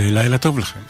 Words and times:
ולילה 0.00 0.38
טוב 0.38 0.58
לכם. 0.58 0.80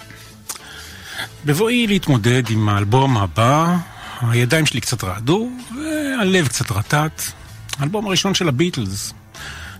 בבואי 1.44 1.86
להתמודד 1.86 2.50
עם 2.50 2.68
האלבום 2.68 3.16
הבא, 3.16 3.76
הידיים 4.20 4.66
שלי 4.66 4.80
קצת 4.80 5.04
רעדו 5.04 5.48
והלב 5.76 6.48
קצת 6.48 6.72
רטט. 6.72 7.22
האלבום 7.78 8.06
הראשון 8.06 8.34
של 8.34 8.48
הביטלס. 8.48 9.12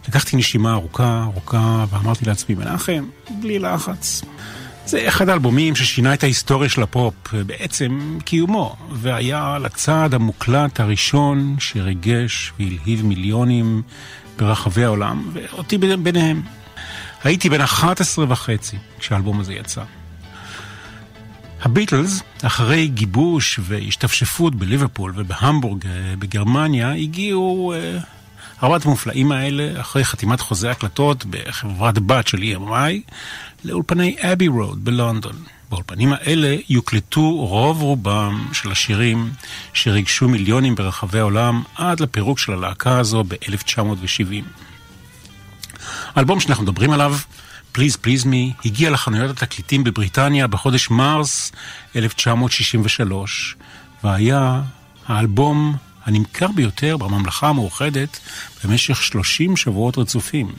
לקחתי 0.08 0.36
נשימה 0.36 0.72
ארוכה 0.72 1.22
ארוכה 1.22 1.84
ואמרתי 1.91 2.24
לעצמי, 2.24 2.55
מנחם, 2.55 3.05
בלי 3.41 3.58
לחץ. 3.58 4.22
זה 4.86 5.08
אחד 5.08 5.28
האלבומים 5.28 5.77
ששינה 5.77 6.14
את 6.14 6.22
ההיסטוריה 6.22 6.69
של 6.69 6.83
הפופ, 6.83 7.14
בעצם 7.47 8.19
קיומו, 8.24 8.77
והיה 8.92 9.58
לצעד 9.62 10.14
המוקלט 10.14 10.80
הראשון 10.80 11.56
שריגש 11.58 12.52
והלהיב 12.58 13.06
מיליונים 13.06 13.83
ברחבי 14.38 14.84
העולם, 14.84 15.30
ואותי 15.33 15.78
ביניהם. 15.78 16.42
הייתי 17.24 17.51
בן 17.51 17.60
11 17.60 18.24
וחצי 18.29 18.77
כשהאלבום 18.98 19.41
הזה 19.41 19.55
יצא. 19.55 19.83
הביטלס, 21.62 22.23
אחרי 22.42 22.88
גיבוש 22.88 23.61
והשתפשפות 23.62 24.55
בליברפול 24.55 25.12
ובהמבורג 25.17 25.86
אה, 25.86 26.14
בגרמניה, 26.19 26.92
הגיעו, 26.92 27.72
אה, 27.72 27.98
ארבעת 28.62 28.86
המופלאים 28.86 29.33
האלה, 29.33 29.81
אחרי 29.81 30.05
חתימת 30.05 30.41
חוזה 30.41 30.70
הקלטות 30.70 31.25
בחברת 31.31 31.98
בת 31.98 32.27
של 32.27 32.39
EMI, 32.39 33.12
לאולפני 33.64 34.16
אבי 34.20 34.48
רוד 34.48 34.84
בלונדון. 34.84 35.37
באולפנים 35.70 36.12
האלה 36.12 36.56
יוקלטו 36.69 37.31
רוב 37.31 37.83
רובם 37.83 38.48
של 38.53 38.70
השירים 38.70 39.31
שריגשו 39.72 40.28
מיליונים 40.28 40.75
ברחבי 40.75 41.19
העולם 41.19 41.62
עד 41.75 42.00
לפירוק 42.00 42.39
של 42.39 42.53
הלהקה 42.53 42.98
הזו 42.98 43.25
ב-1970. 43.25 44.69
האלבום 46.14 46.41
שאנחנו 46.41 46.62
מדברים 46.64 46.91
עליו, 46.91 47.14
Please 47.75 47.97
Please 48.05 48.25
Me, 48.25 48.64
הגיע 48.64 48.91
לחנויות 48.91 49.30
התקליטים 49.30 49.84
בבריטניה 49.84 50.47
בחודש 50.47 50.91
מרס 50.91 51.53
1963, 51.97 53.56
והיה 54.05 54.62
האלבום 55.06 55.77
הנמכר 56.05 56.48
ביותר 56.48 56.97
בממלכה 56.97 57.48
המאוחדת 57.48 58.20
במשך 58.64 59.03
30 59.03 59.56
שבועות 59.56 59.98
רצופים. 59.98 60.53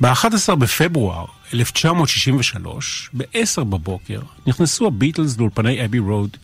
ב-11 0.00 0.54
בפברואר 0.54 1.24
1963, 1.54 3.10
ב-10 3.12 3.64
בבוקר, 3.64 4.20
נכנסו 4.46 4.86
הביטלס 4.86 5.38
לאולפני 5.38 5.84
אבי 5.84 5.98
רוד 5.98 6.36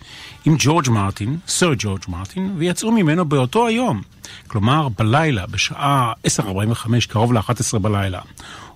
עם 0.45 0.57
ג'ורג' 0.59 0.91
מרטין, 0.91 1.39
סר 1.49 1.73
ג'ורג' 1.79 2.01
מרטין, 2.09 2.55
ויצאו 2.57 2.93
ממנו 2.93 3.25
באותו 3.25 3.67
היום, 3.67 4.03
כלומר 4.47 4.89
בלילה, 4.89 5.47
בשעה 5.47 6.13
10.45, 6.27 6.43
קרוב 7.09 7.33
ל-11 7.33 7.79
בלילה, 7.79 8.21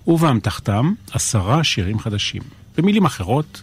ובאמתחתם 0.06 0.92
עשרה 1.12 1.64
שירים 1.64 1.98
חדשים. 1.98 2.42
במילים 2.76 3.04
אחרות, 3.04 3.62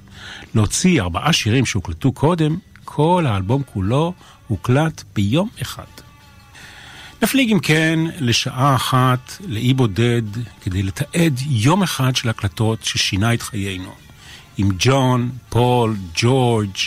להוציא 0.55 1.01
ארבעה 1.01 1.33
שירים 1.33 1.65
שהוקלטו 1.65 2.11
קודם, 2.11 2.57
כל 2.85 3.25
האלבום 3.27 3.63
כולו 3.73 4.13
הוקלט 4.47 5.03
ביום 5.15 5.49
אחד. 5.61 6.10
נפליג 7.21 7.51
אם 7.51 7.59
כן 7.59 7.99
לשעה 8.19 8.75
אחת 8.75 9.37
לאי 9.47 9.73
בודד 9.73 10.21
כדי 10.61 10.83
לתעד 10.83 11.39
יום 11.49 11.83
אחד 11.83 12.15
של 12.15 12.29
הקלטות 12.29 12.83
ששינה 12.83 13.33
את 13.33 13.41
חיינו. 13.41 13.91
עם 14.57 14.69
ג'ון, 14.79 15.29
פול, 15.49 15.95
ג'ורג', 16.15 16.77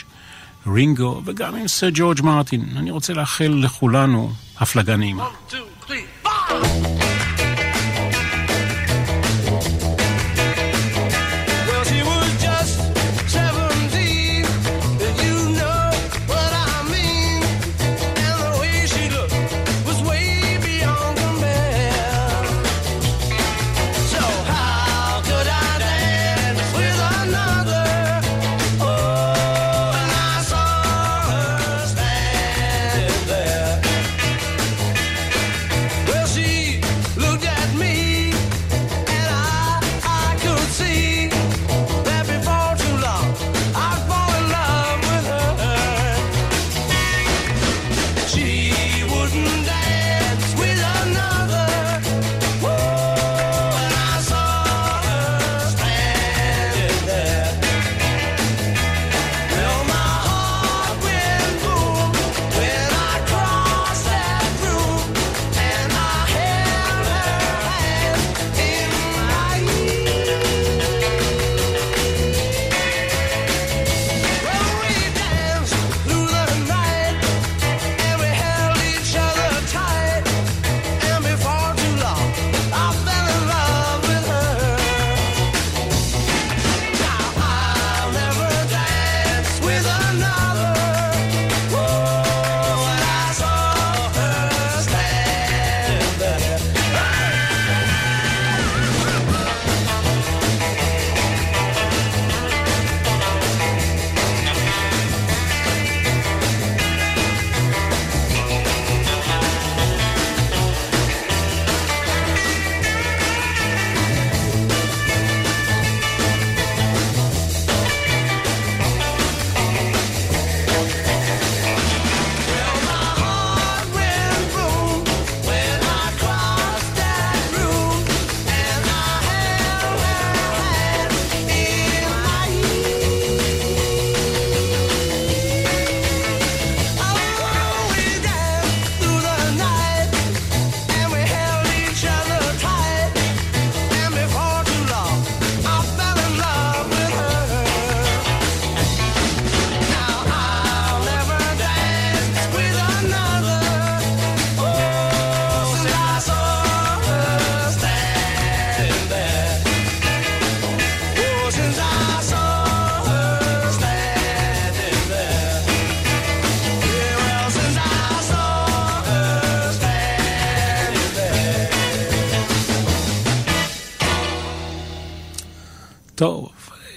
רינגו 0.67 1.23
וגם 1.25 1.55
עם 1.55 1.69
סר 1.69 1.89
ג'ורג' 1.95 2.23
מרטין. 2.23 2.65
אני 2.77 2.91
רוצה 2.91 3.13
לאחל 3.13 3.55
לכולנו 3.63 4.33
הפלגה 4.59 4.97
נעימה. 4.97 5.29
One, 5.29 5.53
two, 5.53 5.89
three, 5.89 6.27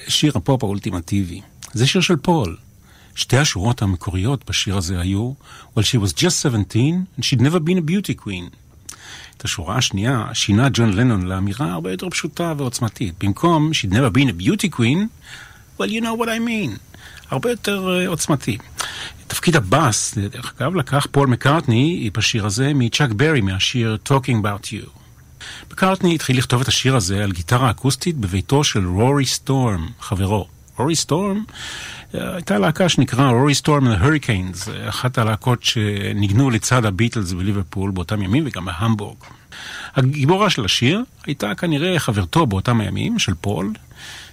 שיר 0.07 0.31
הפופ 0.35 0.63
האולטימטיבי. 0.63 1.41
זה 1.73 1.87
שיר 1.87 2.01
של 2.01 2.15
פול. 2.15 2.57
שתי 3.15 3.37
השורות 3.37 3.81
המקוריות 3.81 4.49
בשיר 4.49 4.77
הזה 4.77 4.99
היו, 4.99 5.33
Well, 5.75 5.81
she 5.81 5.97
was 5.97 6.13
just 6.13 6.47
17 6.47 7.05
and 7.17 7.25
she'd 7.25 7.41
never 7.41 7.59
been 7.59 7.77
a 7.77 7.91
beauty 7.91 8.25
queen. 8.25 8.55
את 9.37 9.45
השורה 9.45 9.77
השנייה 9.77 10.25
שינה 10.33 10.67
ג'ון 10.73 10.93
לנון 10.93 11.21
לאמירה 11.21 11.73
הרבה 11.73 11.91
יותר 11.91 12.09
פשוטה 12.09 12.53
ועוצמתית. 12.57 13.23
במקום 13.23 13.71
She'd 13.71 13.93
never 13.93 14.17
been 14.17 14.29
a 14.29 14.43
beauty 14.43 14.69
queen, 14.79 15.07
well 15.79 15.87
you 15.87 16.01
know 16.01 16.21
what 16.21 16.27
I 16.27 16.39
mean. 16.39 16.79
הרבה 17.29 17.49
יותר 17.49 18.03
אה, 18.05 18.09
עוצמתי. 18.09 18.57
תפקיד 19.27 19.55
הבאס, 19.55 20.17
דרך 20.17 20.53
אגב, 20.57 20.75
לקח 20.75 21.07
פול 21.11 21.27
מקארטני 21.27 22.09
בשיר 22.13 22.45
הזה 22.45 22.71
מצ'אק 22.75 23.11
ברי 23.11 23.41
מהשיר 23.41 23.97
Talking 24.09 24.43
About 24.43 24.65
You. 24.65 24.96
מקארטני 25.71 26.15
התחיל 26.15 26.37
לכתוב 26.37 26.61
את 26.61 26.67
השיר 26.67 26.95
הזה 26.95 27.23
על 27.23 27.31
גיטרה 27.31 27.71
אקוסטית 27.71 28.17
בביתו 28.17 28.63
של 28.63 28.87
רורי 28.87 29.25
סטורם, 29.25 29.87
חברו. 29.99 30.47
רורי 30.77 30.95
סטורם 30.95 31.43
הייתה 32.13 32.57
להקה 32.57 32.89
שנקרא 32.89 33.29
רורי 33.29 33.55
סטורם 33.55 33.87
וההוריקינס, 33.87 34.69
אחת 34.89 35.17
הלהקות 35.17 35.63
שניגנו 35.63 36.49
לצד 36.49 36.85
הביטלס 36.85 37.33
בליברפול 37.33 37.91
באותם 37.91 38.21
ימים 38.21 38.43
וגם 38.47 38.65
בהמבורג. 38.65 39.17
הגיבורה 39.95 40.49
של 40.49 40.65
השיר 40.65 41.03
הייתה 41.25 41.55
כנראה 41.55 41.99
חברתו 41.99 42.45
באותם 42.45 42.81
הימים 42.81 43.19
של 43.19 43.33
פול, 43.41 43.73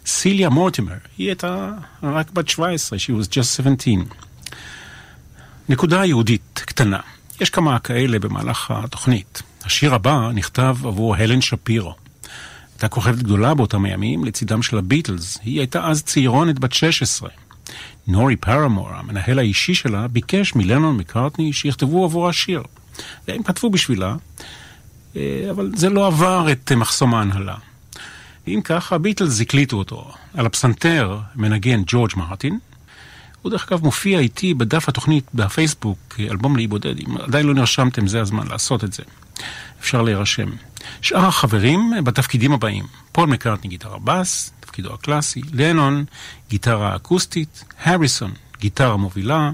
סיליה 0.06 0.48
מורטימר. 0.48 0.94
היא 1.18 1.26
הייתה 1.26 1.70
רק 2.02 2.30
בת 2.30 2.48
17, 2.48 2.98
she 2.98 3.22
was 3.22 3.26
just 3.26 3.62
17. 3.62 3.94
נקודה 5.68 6.04
יהודית 6.04 6.62
קטנה. 6.64 7.00
יש 7.40 7.50
כמה 7.50 7.78
כאלה 7.78 8.18
במהלך 8.18 8.70
התוכנית. 8.70 9.42
השיר 9.64 9.94
הבא 9.94 10.30
נכתב 10.34 10.76
עבור 10.84 11.16
הלן 11.16 11.40
שפירו. 11.40 11.94
הייתה 12.72 12.88
כוכבת 12.88 13.18
גדולה 13.18 13.54
באותם 13.54 13.84
הימים 13.84 14.24
לצידם 14.24 14.62
של 14.62 14.78
הביטלס. 14.78 15.38
היא 15.42 15.58
הייתה 15.58 15.86
אז 15.86 16.02
צעירונת 16.02 16.58
בת 16.58 16.72
16. 16.72 17.28
נורי 18.06 18.36
פרמור, 18.36 18.90
המנהל 18.90 19.38
האישי 19.38 19.74
שלה, 19.74 20.08
ביקש 20.08 20.54
מלנון 20.54 20.96
מקארטני 20.96 21.52
שיכתבו 21.52 22.04
עבורה 22.04 22.32
שיר. 22.32 22.62
והם 23.28 23.42
כתבו 23.42 23.70
בשבילה, 23.70 24.16
אה, 25.16 25.46
אבל 25.50 25.70
זה 25.76 25.88
לא 25.88 26.06
עבר 26.06 26.52
את 26.52 26.72
מחסום 26.72 27.14
ההנהלה. 27.14 27.56
אם 28.48 28.60
כך, 28.64 28.92
הביטלס 28.92 29.40
הקליטו 29.40 29.76
אותו. 29.76 30.12
על 30.34 30.46
הפסנתר 30.46 31.18
מנגן 31.36 31.82
ג'ורג' 31.86 32.10
מרטין. 32.16 32.58
הוא 33.44 33.50
דרך 33.50 33.72
אגב 33.72 33.84
מופיע 33.84 34.18
איתי 34.18 34.54
בדף 34.54 34.88
התוכנית 34.88 35.24
בפייסבוק, 35.34 36.16
אלבום 36.20 36.56
לאי 36.56 36.66
בודד. 36.66 37.00
אם 37.00 37.16
עדיין 37.16 37.46
לא 37.46 37.54
נרשמתם, 37.54 38.06
זה 38.06 38.20
הזמן 38.20 38.46
לעשות 38.46 38.84
את 38.84 38.92
זה. 38.92 39.02
אפשר 39.80 40.02
להירשם. 40.02 40.50
שאר 41.00 41.26
החברים 41.26 41.92
בתפקידים 42.04 42.52
הבאים: 42.52 42.84
פול 43.12 43.28
מקארטני 43.28 43.70
גיטרה 43.70 43.98
בס, 44.04 44.52
תפקידו 44.60 44.94
הקלאסי, 44.94 45.42
לנון 45.52 46.04
גיטרה 46.50 46.96
אקוסטית, 46.96 47.64
הריסון 47.82 48.32
גיטרה 48.60 48.96
מובילה, 48.96 49.50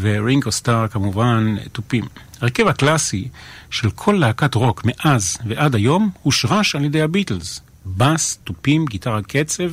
ורינגו 0.00 0.52
סטאר 0.52 0.88
כמובן 0.88 1.56
תופים. 1.72 2.04
הרכב 2.40 2.66
הקלאסי 2.66 3.28
של 3.70 3.90
כל 3.90 4.12
להקת 4.12 4.54
רוק 4.54 4.82
מאז 4.84 5.36
ועד 5.46 5.74
היום 5.74 6.10
הושרש 6.22 6.74
על 6.74 6.84
ידי 6.84 7.02
הביטלס. 7.02 7.60
בס, 7.86 8.38
תופים, 8.44 8.84
גיטרה 8.84 9.22
קצב 9.22 9.70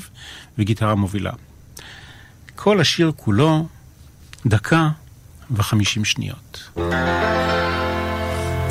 וגיטרה 0.58 0.96
מובילה. 0.96 1.32
כל 2.64 2.82
השיר 2.82 3.12
כולו 3.16 3.66
דקה 4.46 4.90
וחמישים 5.52 6.06
שניות. 6.06 6.70
The 6.76 6.82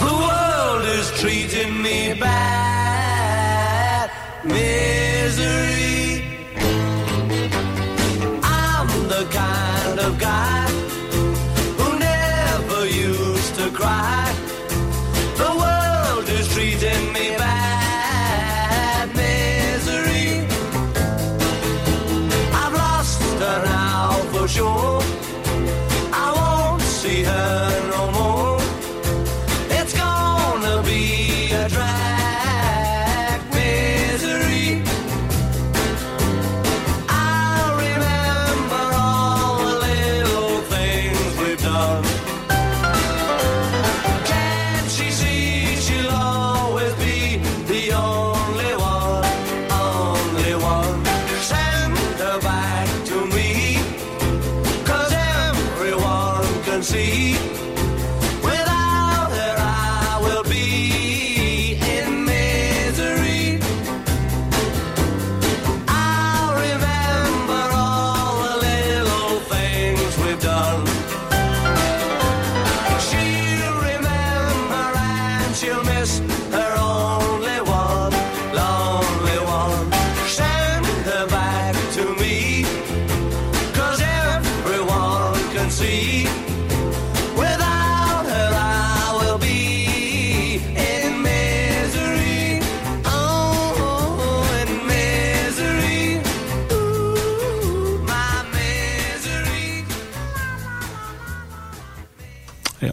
world 0.00 0.84
is 0.98 1.20
treating 1.20 1.72
me 1.84 2.14
bad, 2.20 4.08
misery. 4.44 5.79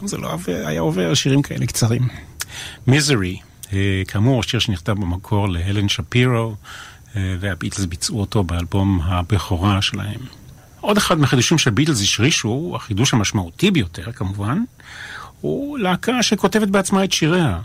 זה 0.08 0.16
לא 0.16 0.36
היה 0.46 0.80
עובר 0.80 1.14
שירים 1.14 1.42
כאלה 1.42 1.66
קצרים. 1.66 2.08
מיזרי, 2.86 3.38
כאמור, 4.08 4.42
שיר 4.42 4.60
שנכתב 4.60 4.92
במקור 4.92 5.48
להלן 5.48 5.88
שפירו, 5.88 6.54
אה, 7.16 7.36
והביטלס 7.40 7.84
ביצעו 7.84 8.20
אותו 8.20 8.44
באלבום 8.44 9.00
הבכורה 9.04 9.82
שלהם. 9.82 10.20
עוד 10.80 10.96
אחד 10.96 11.18
מהחידושים 11.18 11.58
שהביטלס 11.58 12.02
השרישו, 12.02 12.72
החידוש 12.76 13.14
המשמעותי 13.14 13.70
ביותר 13.70 14.12
כמובן, 14.12 14.62
הוא 15.40 15.78
להקה 15.78 16.22
שכותבת 16.22 16.68
בעצמה 16.68 17.04
את 17.04 17.12
שיריה. 17.12 17.60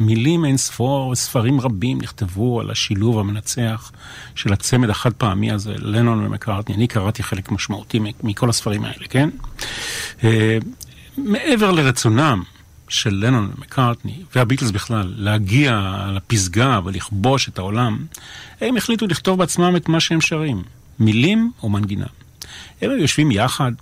מילים 0.00 0.44
אין 0.44 0.56
ספור, 0.56 1.14
ספרים 1.14 1.60
רבים 1.60 1.98
נכתבו 2.00 2.60
על 2.60 2.70
השילוב 2.70 3.18
המנצח 3.18 3.92
של 4.34 4.52
הצמד 4.52 4.90
החד 4.90 5.12
פעמי 5.12 5.50
הזה, 5.52 5.74
לנון 5.78 6.26
ומקארטני. 6.26 6.74
אני 6.74 6.86
קראתי 6.86 7.22
חלק 7.22 7.52
משמעותי 7.52 8.00
מכל 8.22 8.50
הספרים 8.50 8.84
האלה, 8.84 9.06
כן? 9.10 9.30
מעבר 11.16 11.70
לרצונם 11.70 12.42
של 12.88 13.14
לנון 13.14 13.50
ומקארטני, 13.56 14.22
והביטלס 14.34 14.70
בכלל, 14.70 15.14
להגיע 15.16 15.96
לפסגה 16.12 16.80
ולכבוש 16.84 17.48
את 17.48 17.58
העולם, 17.58 17.98
הם 18.60 18.76
החליטו 18.76 19.06
לכתוב 19.06 19.38
בעצמם 19.38 19.76
את 19.76 19.88
מה 19.88 20.00
שהם 20.00 20.20
שרים, 20.20 20.62
מילים 20.98 21.52
או 21.62 21.68
מנגינה. 21.68 22.06
היו 22.80 22.96
יושבים 22.96 23.30
יחד, 23.30 23.72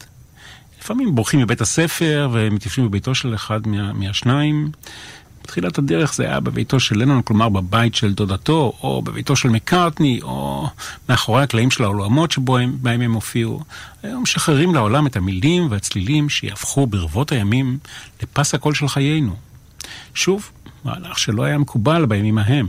לפעמים 0.81 1.15
בורחים 1.15 1.41
מבית 1.41 1.61
הספר 1.61 2.29
ומתיישבים 2.33 2.89
בביתו 2.89 3.15
של 3.15 3.35
אחד 3.35 3.67
מה, 3.67 3.93
מהשניים. 3.93 4.71
בתחילת 5.43 5.79
הדרך 5.79 6.15
זה 6.15 6.25
היה 6.25 6.41
בביתו 6.41 6.81
של 6.81 6.99
לנון, 6.99 7.23
כלומר 7.23 7.49
בבית 7.49 7.95
של 7.95 8.13
דודתו, 8.13 8.73
או 8.83 9.03
בביתו 9.03 9.37
של 9.37 9.49
מקארטני, 9.49 10.21
או 10.23 10.69
מאחורי 11.09 11.43
הקלעים 11.43 11.71
של 11.71 11.85
העולמות 11.85 12.31
שבהם 12.31 13.01
הם 13.01 13.13
הופיעו. 13.13 13.63
היום 14.03 14.23
משחררים 14.23 14.75
לעולם 14.75 15.07
את 15.07 15.17
המילים 15.17 15.71
והצלילים 15.71 16.29
שיהפכו 16.29 16.87
ברבות 16.87 17.33
הימים 17.33 17.79
לפס 18.23 18.55
הקול 18.55 18.75
של 18.75 18.89
חיינו. 18.89 19.37
שוב, 20.15 20.51
מהלך 20.85 21.19
שלא 21.19 21.43
היה 21.43 21.59
מקובל 21.59 22.07
בימים 22.07 22.39
ההם. 22.39 22.69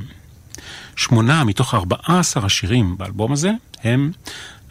שמונה 0.96 1.44
מתוך 1.44 1.74
ארבעה 1.74 2.20
עשר 2.20 2.46
השירים 2.46 2.98
באלבום 2.98 3.32
הזה 3.32 3.52
הם 3.84 4.12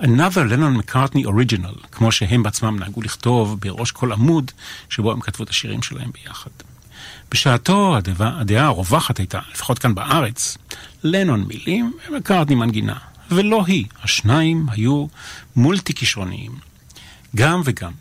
Another 0.00 0.44
Lennon 0.50 0.74
McCartney 0.80 1.26
Original, 1.26 1.86
כמו 1.92 2.12
שהם 2.12 2.42
בעצמם 2.42 2.78
נהגו 2.78 3.02
לכתוב 3.02 3.60
בראש 3.60 3.90
כל 3.90 4.12
עמוד 4.12 4.50
שבו 4.88 5.12
הם 5.12 5.20
כתבו 5.20 5.44
את 5.44 5.50
השירים 5.50 5.82
שלהם 5.82 6.10
ביחד. 6.12 6.50
בשעתו 7.30 7.96
הדבר, 7.96 8.32
הדעה 8.38 8.66
הרווחת 8.66 9.18
הייתה, 9.18 9.40
לפחות 9.52 9.78
כאן 9.78 9.94
בארץ, 9.94 10.58
לנון 11.04 11.44
מילים 11.44 11.92
ומקארטני 12.08 12.54
מנגינה. 12.54 12.96
ולא 13.30 13.64
היא, 13.66 13.86
השניים 14.02 14.66
היו 14.70 15.06
multi 15.56 15.94
כישרוניים. 15.94 16.52
גם 17.36 17.60
וגם. 17.64 17.92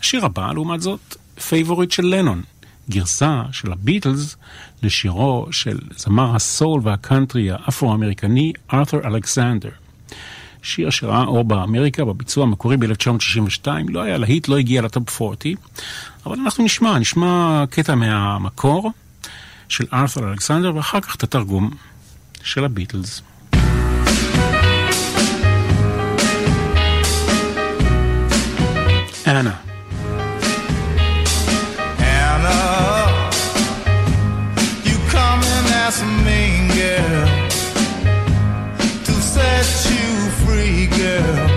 השיר 0.00 0.24
הבא, 0.24 0.52
לעומת 0.52 0.80
זאת, 0.80 1.16
favorite 1.48 1.90
של 1.90 2.06
לנון, 2.06 2.42
גרסה 2.90 3.42
של 3.52 3.72
הביטלס 3.72 4.36
לשירו 4.82 5.46
של 5.50 5.78
זמר 5.96 6.36
הסול 6.36 6.80
והקאנטרי 6.84 7.50
האפרו-אמריקני 7.50 8.52
ארת'ר 8.72 8.98
אלכסנדר. 9.04 9.70
שיר 10.62 10.90
שראה 10.90 11.24
אור 11.24 11.44
באמריקה 11.44 12.04
בביצוע 12.04 12.42
המקורי 12.42 12.76
ב-1962, 12.76 13.66
לא 13.88 14.02
היה 14.02 14.18
להיט, 14.18 14.48
לא 14.48 14.58
הגיע 14.58 14.82
לטופ 14.82 15.22
40, 15.22 15.56
אבל 16.26 16.38
אנחנו 16.38 16.64
נשמע, 16.64 16.98
נשמע 16.98 17.64
קטע 17.70 17.94
מהמקור 17.94 18.92
של 19.68 19.84
ארת'ר 19.92 20.30
אלכסנדר 20.30 20.76
ואחר 20.76 21.00
כך 21.00 21.16
את 21.16 21.22
התרגום 21.22 21.70
של 22.42 22.64
הביטלס. 22.64 23.22
Anna. 29.26 29.54
Anna, 32.00 32.58
you 34.88 34.96
come 35.08 35.40
in 35.54 35.66
as 35.86 36.02
a 36.02 36.06
mean 36.26 36.66
girl 36.74 37.28
to 39.04 39.12
set 39.12 39.68
you 39.92 40.19
pretty 40.60 40.86
girl. 40.88 41.49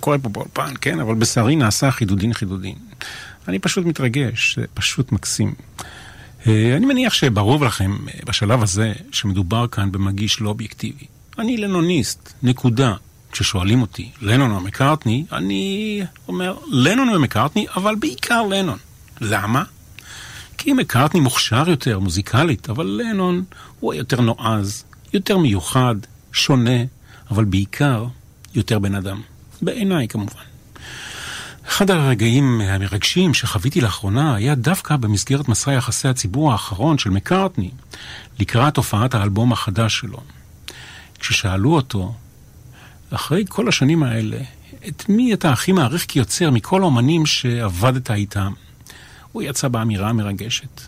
קורה 0.00 0.18
פה 0.18 0.28
באולפן, 0.28 0.72
כן, 0.80 1.00
אבל 1.00 1.14
בשרי 1.14 1.56
נעשה 1.56 1.90
חידודין 1.90 2.32
חידודין. 2.32 2.74
אני 3.48 3.58
פשוט 3.58 3.86
מתרגש, 3.86 4.58
זה 4.58 4.64
פשוט 4.74 5.12
מקסים. 5.12 5.54
אה, 6.46 6.76
אני 6.76 6.86
מניח 6.86 7.12
שברור 7.14 7.64
לכם, 7.64 7.96
אה, 8.08 8.20
בשלב 8.26 8.62
הזה, 8.62 8.92
שמדובר 9.12 9.66
כאן 9.66 9.92
במגיש 9.92 10.40
לא 10.40 10.48
אובייקטיבי. 10.48 11.06
אני 11.38 11.56
לנוניסט, 11.56 12.32
נקודה. 12.42 12.94
כששואלים 13.32 13.82
אותי, 13.82 14.10
לנון 14.22 14.50
או 14.50 14.60
מקארטני, 14.60 15.24
אני 15.32 16.02
אומר, 16.28 16.56
לנון 16.68 17.08
או 17.08 17.20
מקארטני, 17.20 17.66
אבל 17.76 17.94
בעיקר 17.94 18.42
לנון. 18.42 18.78
למה? 19.20 19.62
כי 20.58 20.72
מקארטני 20.72 21.20
מוכשר 21.20 21.70
יותר, 21.70 21.98
מוזיקלית, 21.98 22.70
אבל 22.70 22.86
לנון 22.86 23.44
הוא 23.80 23.94
יותר 23.94 24.20
נועז, 24.20 24.84
יותר 25.12 25.38
מיוחד, 25.38 25.94
שונה, 26.32 26.84
אבל 27.30 27.44
בעיקר 27.44 28.06
יותר 28.54 28.78
בן 28.78 28.94
אדם. 28.94 29.20
בעיניי 29.62 30.08
כמובן. 30.08 30.42
אחד 31.68 31.90
הרגעים 31.90 32.60
המרגשים 32.60 33.34
שחוויתי 33.34 33.80
לאחרונה 33.80 34.34
היה 34.34 34.54
דווקא 34.54 34.96
במסגרת 34.96 35.48
מסע 35.48 35.72
יחסי 35.72 36.08
הציבור 36.08 36.52
האחרון 36.52 36.98
של 36.98 37.10
מקארטני, 37.10 37.70
לקראת 38.38 38.76
הופעת 38.76 39.14
האלבום 39.14 39.52
החדש 39.52 39.98
שלו. 39.98 40.20
כששאלו 41.18 41.74
אותו, 41.74 42.14
אחרי 43.10 43.44
כל 43.48 43.68
השנים 43.68 44.02
האלה, 44.02 44.38
את 44.88 45.08
מי 45.08 45.34
אתה 45.34 45.52
הכי 45.52 45.72
מעריך 45.72 46.04
כיוצר 46.08 46.50
מכל 46.50 46.82
האומנים 46.82 47.26
שעבדת 47.26 48.10
איתם? 48.10 48.52
הוא 49.32 49.42
יצא 49.42 49.68
באמירה 49.68 50.08
המרגשת. 50.08 50.80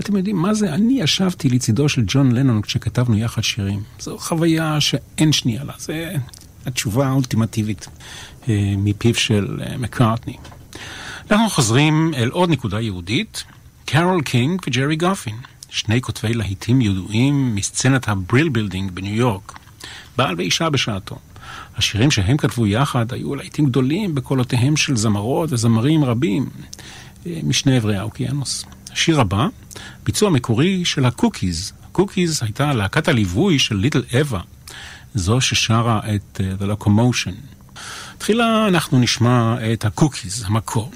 אתם 0.00 0.16
יודעים 0.16 0.36
מה 0.36 0.54
זה? 0.54 0.74
אני 0.74 1.00
ישבתי 1.00 1.48
לצידו 1.48 1.88
של 1.88 2.02
ג'ון 2.06 2.32
לנון 2.32 2.62
כשכתבנו 2.62 3.18
יחד 3.18 3.42
שירים. 3.42 3.82
זו 4.00 4.18
חוויה 4.18 4.80
שאין 4.80 5.32
שנייה 5.32 5.64
לה. 5.64 5.72
זו 5.78 5.92
התשובה 6.66 7.06
האולטימטיבית 7.06 7.88
אה, 8.48 8.74
מפיו 8.76 9.14
של 9.14 9.60
אה, 9.62 9.76
מקארטני. 9.76 10.36
אנחנו 11.30 11.50
חוזרים 11.50 12.12
אל 12.16 12.28
עוד 12.28 12.50
נקודה 12.50 12.80
יהודית, 12.80 13.44
קרול 13.84 14.22
קינג 14.22 14.60
וג'רי 14.66 14.96
גופין, 14.96 15.36
שני 15.70 16.00
כותבי 16.00 16.34
להיטים 16.34 16.80
ידועים 16.80 17.54
מסצנת 17.54 18.08
ה 18.08 18.15
Brill 18.15 18.48
Building 18.48 18.90
בניו 18.90 19.14
יורק, 19.14 19.58
בעל 20.16 20.34
ואישה 20.38 20.70
בשעתו. 20.70 21.18
השירים 21.76 22.10
שהם 22.10 22.36
כתבו 22.36 22.66
יחד 22.66 23.12
היו 23.12 23.34
להיטים 23.34 23.66
גדולים 23.66 24.14
בקולותיהם 24.14 24.76
של 24.76 24.96
זמרות 24.96 25.52
וזמרים 25.52 26.04
רבים 26.04 26.50
אה, 27.26 27.40
משני 27.42 27.78
עברי 27.78 27.96
האוקיינוס. 27.96 28.64
השיר 28.92 29.20
הבא, 29.20 29.46
ביצוע 30.04 30.30
מקורי 30.30 30.84
של 30.84 31.04
הקוקיז. 31.04 31.72
הקוקיז 31.90 32.42
הייתה 32.42 32.72
להקת 32.72 33.08
הליווי 33.08 33.58
של 33.58 33.76
ליטל 33.76 34.02
אווה, 34.14 34.40
זו 35.14 35.40
ששרה 35.40 36.00
את 36.14 36.40
אה, 36.40 36.62
The 36.62 36.66
Locomotion. 36.66 37.34
תחילה 38.18 38.68
אנחנו 38.68 38.98
נשמע 38.98 39.56
את 39.72 39.84
הקוקיז, 39.84 40.44
המקור. 40.46 40.90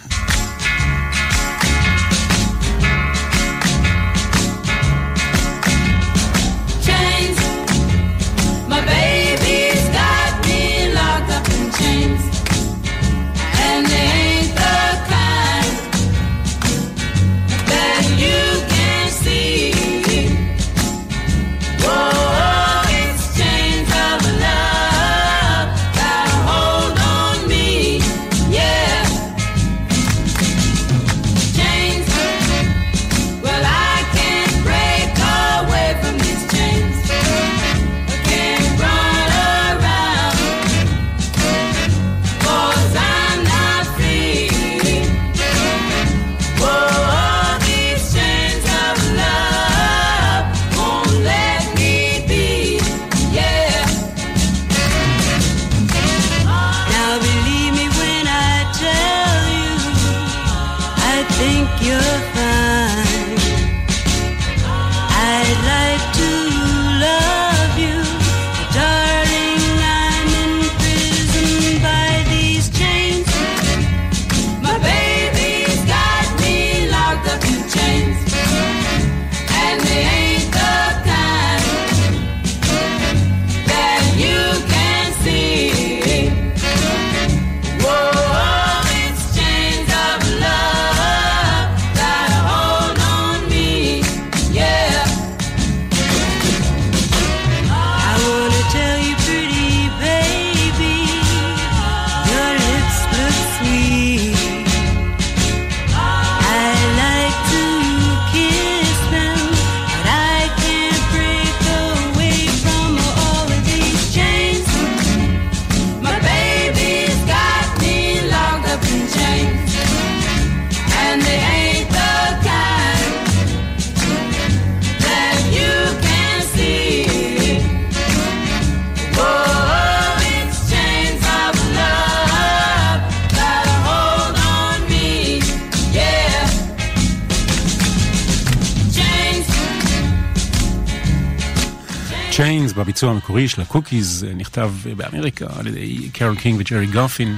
בביצוע 142.77 143.11
המקורי 143.11 143.49
של 143.49 143.63
הקוקיז 143.63 144.27
נכתב 144.37 144.71
באמריקה 144.97 145.47
על 145.59 145.67
ידי 145.67 146.09
קרול 146.13 146.37
קינג 146.37 146.61
וג'רי 146.61 146.87
גופין. 146.87 147.37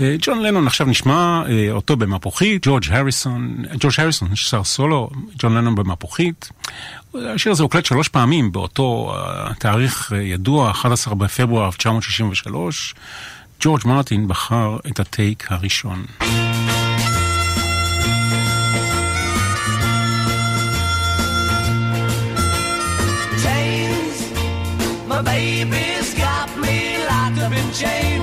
אה, 0.00 0.16
ג'ון 0.20 0.42
לנון 0.42 0.66
עכשיו 0.66 0.86
נשמע 0.86 1.42
אה, 1.48 1.70
אותו 1.70 1.96
במפוחית, 1.96 2.66
ג'ורג' 2.66 2.84
הריסון, 2.90 3.64
ג'ורג' 3.80 3.94
הריסון 3.98 4.36
שר 4.36 4.64
סולו, 4.64 5.10
ג'ון 5.38 5.54
לנון 5.54 5.74
במפוחית. 5.74 6.50
השיר 7.14 7.52
הזה 7.52 7.62
הוקלט 7.62 7.84
שלוש 7.84 8.08
פעמים 8.08 8.52
באותו 8.52 9.14
אה, 9.16 9.54
תאריך 9.54 10.12
אה, 10.12 10.22
ידוע, 10.22 10.70
11 10.70 11.14
בפברואר 11.14 11.66
1963. 11.66 12.94
ג'ורג' 13.60 13.80
מרטין 13.86 14.28
בחר 14.28 14.76
את 14.90 15.00
הטייק 15.00 15.52
הראשון. 15.52 16.04
My 25.14 25.22
baby's 25.22 26.12
got 26.14 26.50
me 26.58 26.98
locked 27.06 27.38
up 27.38 27.52
in 27.52 27.72
chains, 27.72 28.13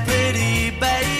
pretty 0.00 0.70
baby, 0.70 1.17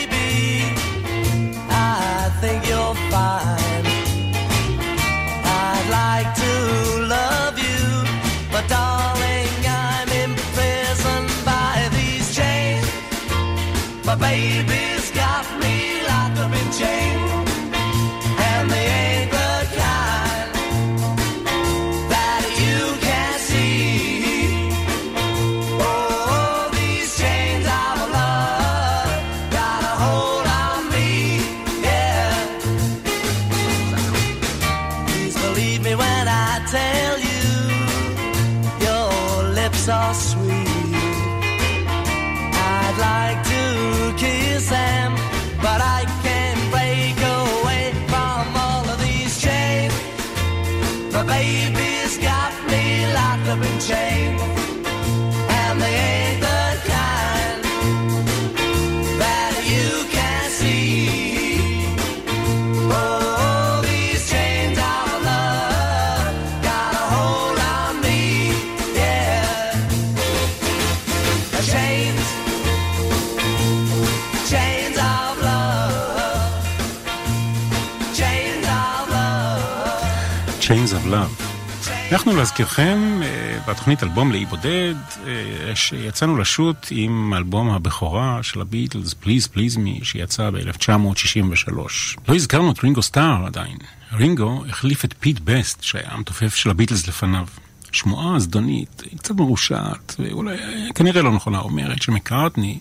להזכירכם, 82.38 83.20
אה, 83.22 83.59
בתוכנית 83.68 84.03
אלבום 84.03 84.33
לאי 84.33 84.44
בודד, 84.44 84.94
אה, 85.27 85.77
שיצאנו 85.77 86.38
לשוט 86.38 86.87
עם 86.90 87.35
אלבום 87.35 87.70
הבכורה 87.70 88.42
של 88.42 88.61
הביטלס, 88.61 89.14
Please 89.14 89.46
Please 89.46 89.77
Me, 89.77 90.01
שיצא 90.03 90.51
ב-1963. 90.51 92.16
לא 92.29 92.35
הזכרנו 92.35 92.72
את 92.72 92.85
רינגו 92.85 93.03
סטאר 93.03 93.46
עדיין. 93.46 93.77
רינגו 94.12 94.64
החליף 94.68 95.05
את 95.05 95.14
פיט 95.20 95.40
בסט, 95.44 95.83
שהיה 95.83 96.09
המתופף 96.11 96.55
של 96.55 96.70
הביטלס 96.70 97.09
לפניו. 97.09 97.46
שמועה 97.92 98.37
הזדונית, 98.37 99.03
היא 99.11 99.18
קצת 99.18 99.35
מרושעת, 99.35 100.16
ואולי 100.18 100.57
אה, 100.59 100.92
כנראה 100.94 101.22
לא 101.22 101.33
נכונה, 101.33 101.59
אומרת 101.59 102.03
שמקארטני 102.03 102.79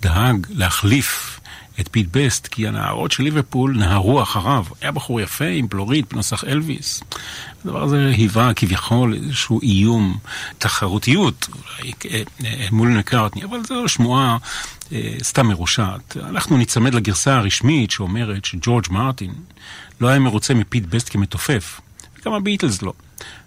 דאג 0.00 0.46
להחליף 0.50 1.40
את 1.80 1.88
פיט 1.90 2.08
בסט, 2.12 2.46
כי 2.46 2.68
הנערות 2.68 3.12
של 3.12 3.22
ליברפול 3.22 3.76
נהרו 3.78 4.22
אחריו. 4.22 4.64
היה 4.80 4.92
בחור 4.92 5.20
יפה 5.20 5.44
עם 5.44 5.68
בלורית 5.68 6.12
בנוסח 6.12 6.44
אלוויס. 6.44 7.02
הדבר 7.64 7.82
הזה 7.82 8.12
היווה 8.16 8.54
כביכול 8.54 9.14
איזשהו 9.14 9.60
איום, 9.62 10.18
תחרותיות, 10.58 11.48
אולי 11.54 11.92
אה, 12.10 12.22
אה, 12.44 12.66
מול 12.72 12.88
מקארטני, 12.88 13.44
אבל 13.44 13.64
זו 13.64 13.88
שמועה 13.88 14.36
אה, 14.92 15.14
סתם 15.22 15.46
מרושעת. 15.46 16.16
אנחנו 16.16 16.56
ניצמד 16.56 16.94
לגרסה 16.94 17.36
הרשמית 17.36 17.90
שאומרת 17.90 18.44
שג'ורג' 18.44 18.86
מרטין 18.90 19.34
לא 20.00 20.08
היה 20.08 20.18
מרוצה 20.18 20.54
מפיט 20.54 20.84
בסט 20.84 21.08
כמתופף, 21.12 21.80
וגם 22.20 22.32
הביטלס 22.32 22.82
לא. 22.82 22.92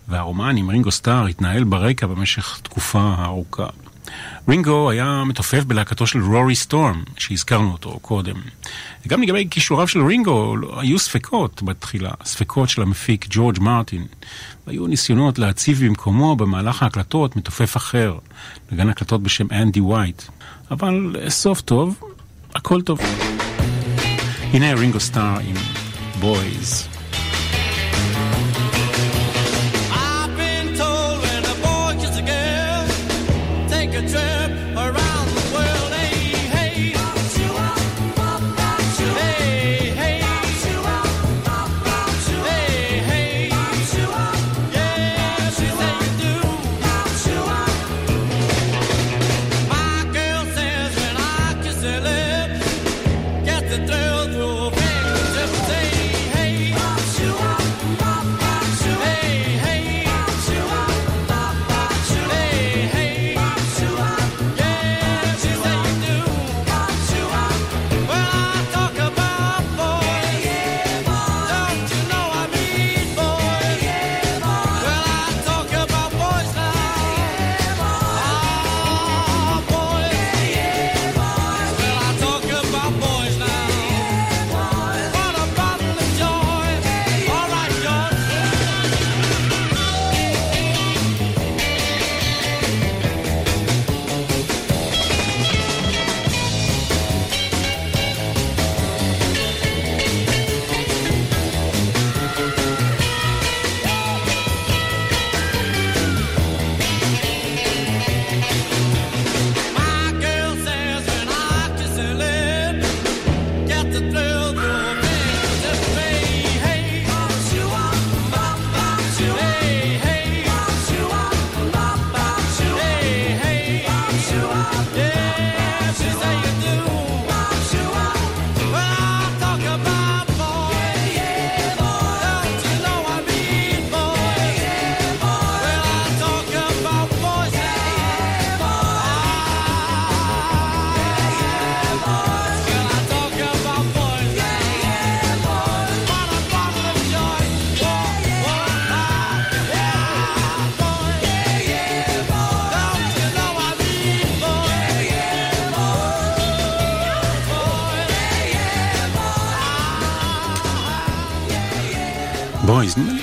והרומן 0.08 0.58
עם 0.58 0.70
רינגו 0.70 0.91
סטאר 0.91 1.26
התנהל 1.26 1.63
ברקע 1.63 2.08
במשך 2.08 2.60
תקופה 2.63 3.15
ארוכה. 3.24 3.67
רינגו 4.50 4.90
היה 4.90 5.24
מתופף 5.26 5.64
בלהקתו 5.64 6.08
של 6.08 6.20
רורי 6.24 6.56
סטורם, 6.56 7.04
שהזכרנו 7.18 7.72
אותו 7.72 8.00
קודם. 8.02 8.36
וגם 9.06 9.22
לגבי 9.22 9.48
כישוריו 9.52 9.88
של 9.88 10.06
רינגו 10.06 10.56
היו 10.78 11.00
ספקות 11.00 11.64
בתחילה, 11.64 12.12
ספקות 12.24 12.70
של 12.70 12.82
המפיק 12.82 13.26
ג'ורג' 13.30 13.60
מרטין. 13.60 14.06
והיו 14.68 14.88
ניסיונות 14.88 15.40
להציב 15.40 15.86
במקומו 15.86 16.36
במהלך 16.36 16.84
ההקלטות 16.84 17.36
מתופף 17.36 17.78
אחר, 17.78 18.18
נגן 18.72 18.90
הקלטות 18.90 19.24
בשם 19.24 19.48
אנדי 19.52 19.82
וייט. 19.82 20.22
אבל 20.72 21.16
סוף 21.30 21.62
טוב, 21.62 22.00
הכל 22.56 22.82
טוב. 22.82 23.00
הנה 24.54 24.74
רינגו 24.74 25.00
סטאר 25.00 25.40
עם 25.40 25.56
בויז. 26.20 26.91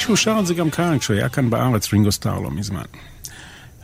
שהוא 0.08 0.16
שר 0.16 0.36
את 0.40 0.46
זה 0.46 0.54
גם 0.54 0.70
כאן, 0.70 0.98
כשהוא 0.98 1.16
היה 1.16 1.28
כאן 1.28 1.50
בארץ, 1.50 1.92
רינגו 1.92 2.12
סטאר 2.12 2.38
לא 2.38 2.50
מזמן. 2.50 2.82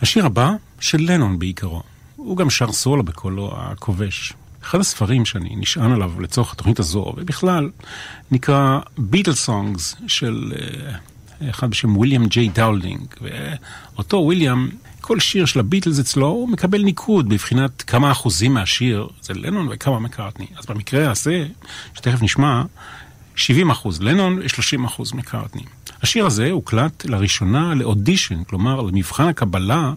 השיר 0.00 0.26
הבא, 0.26 0.50
של 0.80 0.98
לנון 1.00 1.38
בעיקרו. 1.38 1.82
הוא 2.16 2.36
גם 2.36 2.50
שר 2.50 2.72
סולו 2.72 3.02
בקולו 3.02 3.52
הכובש. 3.56 4.32
אחד 4.62 4.80
הספרים 4.80 5.24
שאני 5.24 5.56
נשען 5.56 5.92
עליו 5.92 6.20
לצורך 6.20 6.52
התוכנית 6.52 6.78
הזו, 6.78 7.14
ובכלל, 7.16 7.70
נקרא 8.30 8.78
Beatlesongs 8.98 9.96
של 10.06 10.52
אה, 10.58 11.50
אחד 11.50 11.70
בשם 11.70 11.96
ויליאם 11.96 12.26
ג'יי 12.26 12.48
דאולדינג. 12.48 13.06
ואותו 13.20 14.26
ויליאם 14.28 14.68
כל 15.00 15.20
שיר 15.20 15.44
של 15.44 15.60
הביטלס 15.60 15.98
אצלו 15.98 16.26
הוא 16.26 16.48
מקבל 16.48 16.82
ניקוד 16.82 17.28
בבחינת 17.28 17.82
כמה 17.82 18.12
אחוזים 18.12 18.54
מהשיר 18.54 19.08
זה 19.22 19.34
לנון 19.34 19.68
וכמה 19.70 19.98
מקארטני. 19.98 20.46
אז 20.56 20.66
במקרה 20.66 21.10
הזה, 21.10 21.46
שתכף 21.94 22.22
נשמע, 22.22 22.62
70 23.36 23.70
אחוז 23.70 24.02
לנון 24.02 24.38
ו-30 24.38 24.86
אחוז 24.86 25.12
מקארטני. 25.12 25.62
השיר 26.04 26.26
הזה 26.26 26.50
הוקלט 26.50 27.04
לראשונה 27.04 27.74
לאודישן, 27.74 28.44
כלומר 28.44 28.80
למבחן 28.80 29.28
הקבלה 29.28 29.92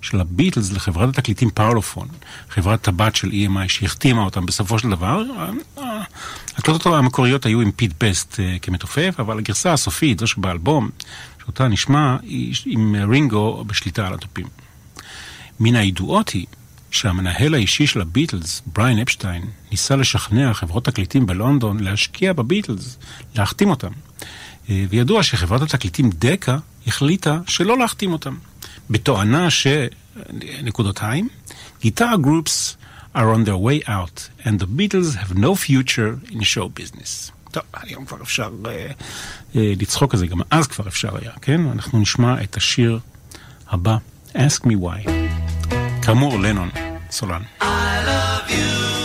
של 0.00 0.20
הביטלס 0.20 0.72
לחברת 0.72 1.08
התקליטים 1.08 1.50
פרלופון, 1.50 2.08
חברת 2.48 2.82
בת 2.82 3.16
של 3.16 3.28
EMI 3.28 3.68
שהחתימה 3.68 4.24
אותם 4.24 4.46
בסופו 4.46 4.78
של 4.78 4.90
דבר. 4.90 5.22
ההקלטות 6.56 6.86
המקוריות 6.86 7.46
היו 7.46 7.60
עם 7.60 7.70
פיט 7.70 7.92
בסט 8.00 8.40
אה, 8.40 8.56
כמתופף, 8.62 9.14
אבל 9.18 9.38
הגרסה 9.38 9.72
הסופית, 9.72 10.18
זו 10.18 10.26
שבאלבום, 10.26 10.90
שאותה 11.44 11.68
נשמע, 11.68 12.16
היא 12.22 12.54
עם 12.66 12.96
רינגו 13.10 13.64
בשליטה 13.66 14.06
על 14.06 14.14
התופים. 14.14 14.46
מן 15.60 15.76
הידועות 15.76 16.28
היא 16.28 16.46
שהמנהל 16.90 17.54
האישי 17.54 17.86
של 17.86 18.00
הביטלס, 18.00 18.62
בריין 18.66 18.98
אפשטיין, 18.98 19.42
ניסה 19.70 19.96
לשכנע 19.96 20.54
חברות 20.54 20.84
תקליטים 20.84 21.26
בלונדון 21.26 21.80
להשקיע 21.80 22.32
בביטלס, 22.32 22.98
להחתים 23.34 23.70
אותם. 23.70 23.92
אה, 24.72 24.84
וידוע 24.90 25.22
שחברת 25.22 25.62
התקליטים 25.62 26.10
דקה 26.14 26.58
החליטה 26.86 27.38
שלא 27.46 27.78
להחתים 27.78 28.12
אותם, 28.12 28.34
בתואנה 28.90 29.50
ש... 29.50 29.66
נקודותיים, 30.62 31.28
גיטר 31.80 32.16
גרופס 32.20 32.76
are 33.14 33.30
on 33.36 33.44
their 33.44 33.58
way 33.58 33.88
out, 33.88 34.30
and 34.44 34.58
the 34.58 34.66
Beatles 34.66 35.16
have 35.16 35.36
no 35.36 35.54
future 35.54 36.20
in 36.30 36.42
show 36.42 36.68
business. 36.80 37.32
טוב, 37.50 37.62
היום 37.74 38.04
כבר 38.04 38.22
אפשר 38.22 38.50
uh, 38.62 38.66
uh, 38.66 39.56
לצחוק 39.56 40.14
על 40.14 40.20
זה, 40.20 40.26
גם 40.26 40.40
אז 40.50 40.66
כבר 40.66 40.88
אפשר 40.88 41.16
היה, 41.16 41.30
כן? 41.42 41.60
אנחנו 41.66 42.00
נשמע 42.00 42.42
את 42.42 42.56
השיר 42.56 42.98
הבא, 43.70 43.96
Ask 44.32 44.64
Me 44.64 44.72
Why. 44.82 45.08
כאמור, 46.02 46.38
לנון, 46.38 46.70
סולן. 47.10 47.42
I 47.60 47.64
love 47.64 48.50
you, 48.50 49.01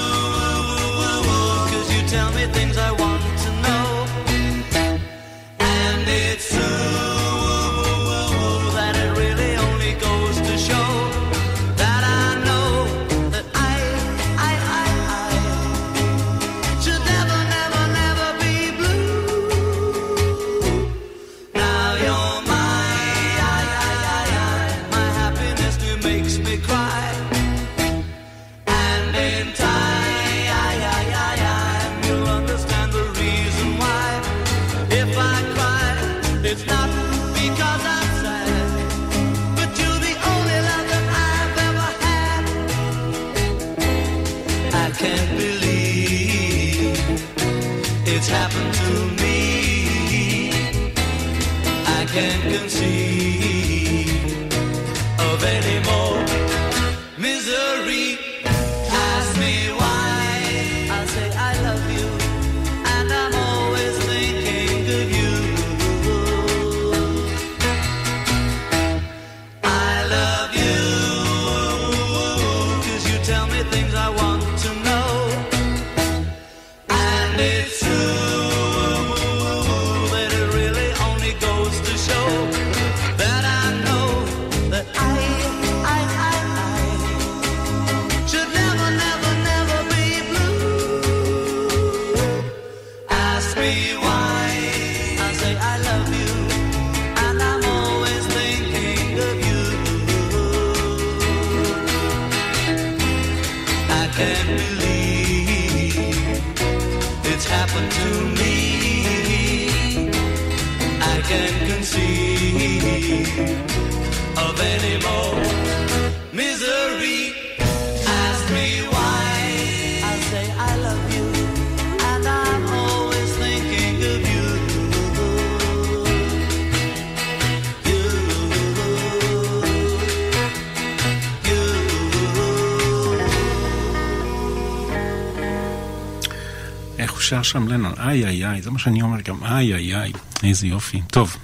שר 137.27 137.43
שם 137.43 137.67
לנון? 137.67 137.93
איי 137.97 138.25
איי 138.25 138.45
איי, 138.45 138.61
זה 138.61 138.71
מה 138.71 138.79
שאני 138.79 139.01
אומר 139.01 139.21
גם, 139.21 139.43
איי 139.43 139.73
איי 139.73 139.95
איי, 139.95 140.11
איזה 140.43 140.67
יופי. 140.67 141.01
טוב, 141.11 141.37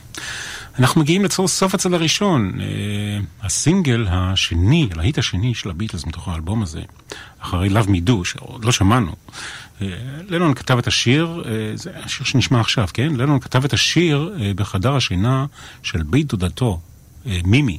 אנחנו 0.79 1.01
מגיעים 1.01 1.25
לצור 1.25 1.47
סוף 1.47 1.73
הצד 1.73 1.93
הראשון. 1.93 2.51
אה, 2.59 2.65
הסינגל 3.41 4.07
השני, 4.09 4.89
הלהיט 4.91 5.17
השני 5.17 5.53
של 5.53 5.69
הביטלס 5.69 6.05
מתוך 6.05 6.27
האלבום 6.27 6.63
הזה, 6.63 6.81
אחרי 7.39 7.69
Me 7.69 8.09
Do, 8.09 8.23
שעוד 8.23 8.65
לא 8.65 8.71
שמענו. 8.71 9.15
אה, 9.81 9.87
לנון 10.29 10.53
כתב 10.53 10.77
את 10.77 10.87
השיר, 10.87 11.43
אה, 11.45 11.51
זה 11.75 11.91
השיר 12.03 12.25
שנשמע 12.25 12.59
עכשיו, 12.59 12.87
כן? 12.93 13.15
לנון 13.15 13.39
כתב 13.39 13.65
את 13.65 13.73
השיר 13.73 14.35
אה, 14.41 14.51
בחדר 14.55 14.95
השינה 14.95 15.45
של 15.83 16.03
בית 16.03 16.27
דודתו, 16.27 16.79
אה, 17.25 17.39
מימי, 17.45 17.77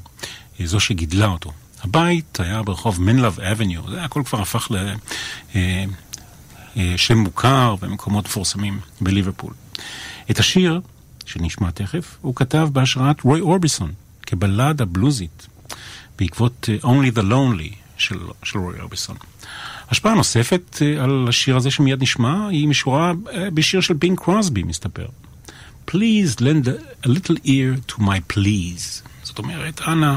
אה, 0.60 0.66
זו 0.66 0.80
שגידלה 0.80 1.26
אותו. 1.26 1.52
הבית 1.84 2.40
היה 2.40 2.62
ברחוב 2.62 3.02
מנלב 3.02 3.40
אבניו, 3.40 3.82
זה 3.90 4.04
הכל 4.04 4.22
כבר 4.24 4.40
הפך 4.40 4.68
ל... 4.70 4.76
אה, 5.54 5.84
שם 6.96 7.18
מוכר 7.18 7.76
במקומות 7.80 8.24
מפורסמים 8.24 8.80
בליברפול. 9.00 9.52
את 10.30 10.38
השיר, 10.38 10.80
שנשמע 11.26 11.70
תכף, 11.70 12.16
הוא 12.20 12.34
כתב 12.34 12.68
בהשראת 12.72 13.20
רוי 13.20 13.40
אורביסון, 13.40 13.92
כבלדה 14.22 14.84
בלוזית, 14.84 15.46
בעקבות 16.18 16.68
אה, 16.68 16.90
Only 16.90 17.18
the 17.18 17.22
Lonely 17.22 17.74
של, 17.96 18.18
של 18.42 18.58
רוי 18.58 18.80
אורביסון. 18.80 19.16
השפעה 19.90 20.14
נוספת 20.14 20.82
אה, 20.82 21.04
על 21.04 21.26
השיר 21.28 21.56
הזה 21.56 21.70
שמיד 21.70 22.02
נשמע, 22.02 22.48
היא 22.48 22.68
משורה 22.68 23.12
אה, 23.32 23.50
בשיר 23.50 23.80
של 23.80 23.94
פינק 23.98 24.20
קרוסבי, 24.20 24.62
מסתבר. 24.62 25.06
Please 25.90 26.40
lend 26.40 26.68
a 27.04 27.08
little 27.08 27.36
ear 27.44 27.92
to 27.92 28.00
my 28.00 28.34
please. 28.34 29.08
זאת 29.22 29.38
אומרת, 29.38 29.80
אנא, 29.88 30.06
אה, 30.06 30.16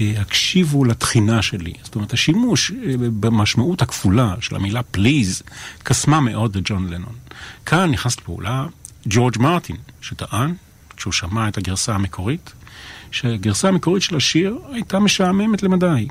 הקשיבו 0.00 0.84
לתחינה 0.84 1.42
שלי. 1.42 1.72
זאת 1.82 1.94
אומרת, 1.94 2.12
השימוש 2.12 2.70
אה, 2.70 2.94
במשמעות 2.98 3.82
הכפולה 3.82 4.34
של 4.40 4.56
המילה 4.56 4.80
please 4.96 5.50
קסמה 5.82 6.20
מאוד 6.20 6.56
לג'ון 6.56 6.88
לנון. 6.88 7.14
כאן 7.66 7.90
נכנס 7.90 8.18
לפעולה 8.18 8.66
ג'ורג' 9.06 9.38
מרטין, 9.38 9.76
שטען, 10.00 10.54
כשהוא 10.96 11.12
שמע 11.12 11.48
את 11.48 11.58
הגרסה 11.58 11.94
המקורית, 11.94 12.52
שהגרסה 13.10 13.68
המקורית 13.68 14.02
של 14.02 14.16
השיר 14.16 14.58
הייתה 14.72 14.98
משעממת 14.98 15.62
למדי. 15.62 16.08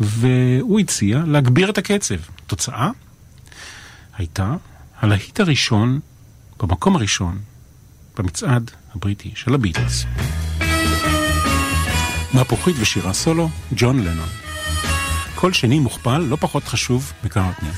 והוא 0.00 0.80
הציע 0.80 1.22
להגביר 1.26 1.70
את 1.70 1.78
הקצב. 1.78 2.14
תוצאה 2.46 2.90
הייתה 4.16 4.54
הלהיט 5.00 5.40
הראשון, 5.40 6.00
במקום 6.58 6.96
הראשון, 6.96 7.38
במצעד 8.18 8.70
הבריטי 8.94 9.32
של 9.34 9.54
הביטלס. 9.54 10.04
מהפוכית 12.34 12.76
ושירה 12.78 13.12
סולו, 13.12 13.48
ג'ון 13.72 14.04
לנון. 14.04 14.28
קול 15.34 15.52
שני 15.52 15.78
מוכפל, 15.78 16.18
לא 16.18 16.36
פחות 16.40 16.64
חשוב 16.64 17.12
מקארטני. 17.24 17.68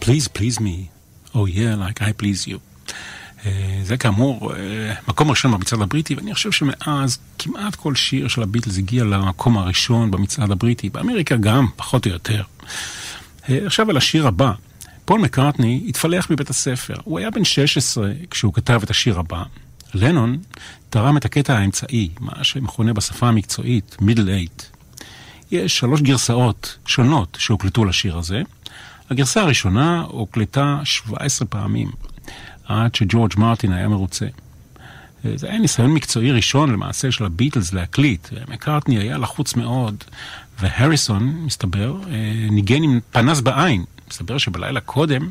Please 0.00 0.28
please 0.28 0.60
me, 0.60 0.90
oh 1.34 1.46
yeah, 1.46 1.74
like 1.74 2.00
I 2.02 2.12
please 2.22 2.48
you. 2.48 2.58
אה, 3.46 3.80
זה 3.82 3.96
כאמור 3.96 4.54
אה, 4.54 4.94
מקום 5.08 5.30
ראשון 5.30 5.52
במצעד 5.52 5.80
הבריטי, 5.80 6.14
ואני 6.14 6.34
חושב 6.34 6.52
שמאז 6.52 7.18
כמעט 7.38 7.74
כל 7.74 7.94
שיר 7.94 8.28
של 8.28 8.42
הביטלס 8.42 8.78
הגיע 8.78 9.04
למקום 9.04 9.58
הראשון 9.58 10.10
במצעד 10.10 10.50
הבריטי, 10.50 10.90
באמריקה 10.90 11.36
גם, 11.36 11.66
פחות 11.76 12.06
או 12.06 12.10
יותר. 12.10 12.42
אה, 13.48 13.66
עכשיו 13.66 13.90
על 13.90 13.96
השיר 13.96 14.26
הבא. 14.26 14.52
פול 15.04 15.20
מקארטני 15.20 15.84
התפלח 15.88 16.30
מבית 16.30 16.50
הספר. 16.50 16.94
הוא 17.04 17.18
היה 17.18 17.30
בן 17.30 17.44
16 17.44 18.12
כשהוא 18.30 18.54
כתב 18.54 18.80
את 18.82 18.90
השיר 18.90 19.18
הבא. 19.18 19.42
לנון 19.94 20.38
תרם 20.90 21.16
את 21.16 21.24
הקטע 21.24 21.58
האמצעי, 21.58 22.08
מה 22.20 22.44
שמכונה 22.44 22.92
בשפה 22.92 23.28
המקצועית 23.28 23.96
מידל 24.00 24.28
אייט. 24.28 24.62
יש 25.50 25.78
שלוש 25.78 26.00
גרסאות 26.02 26.78
שונות 26.86 27.36
שהוקלטו 27.40 27.84
לשיר 27.84 28.18
הזה. 28.18 28.42
הגרסה 29.10 29.40
הראשונה 29.42 30.04
הוקלטה 30.08 30.80
17 30.84 31.48
פעמים, 31.48 31.90
עד 32.64 32.94
שג'ורג' 32.94 33.32
מרטין 33.36 33.72
היה 33.72 33.88
מרוצה. 33.88 34.26
אה, 35.24 35.32
זה 35.36 35.48
היה 35.48 35.58
ניסיון 35.58 35.90
מקצועי 35.94 36.32
ראשון 36.32 36.72
למעשה 36.72 37.12
של 37.12 37.24
הביטלס 37.24 37.72
להקליט, 37.72 38.28
מקארטני 38.48 38.98
היה 38.98 39.18
לחוץ 39.18 39.54
מאוד, 39.54 40.04
והריסון, 40.60 41.22
מסתבר, 41.44 41.96
אה, 42.10 42.46
ניגן 42.50 42.82
עם 42.82 43.00
פנס 43.10 43.40
בעין. 43.40 43.84
מסתבר 44.10 44.38
שבלילה 44.38 44.80
קודם 44.80 45.30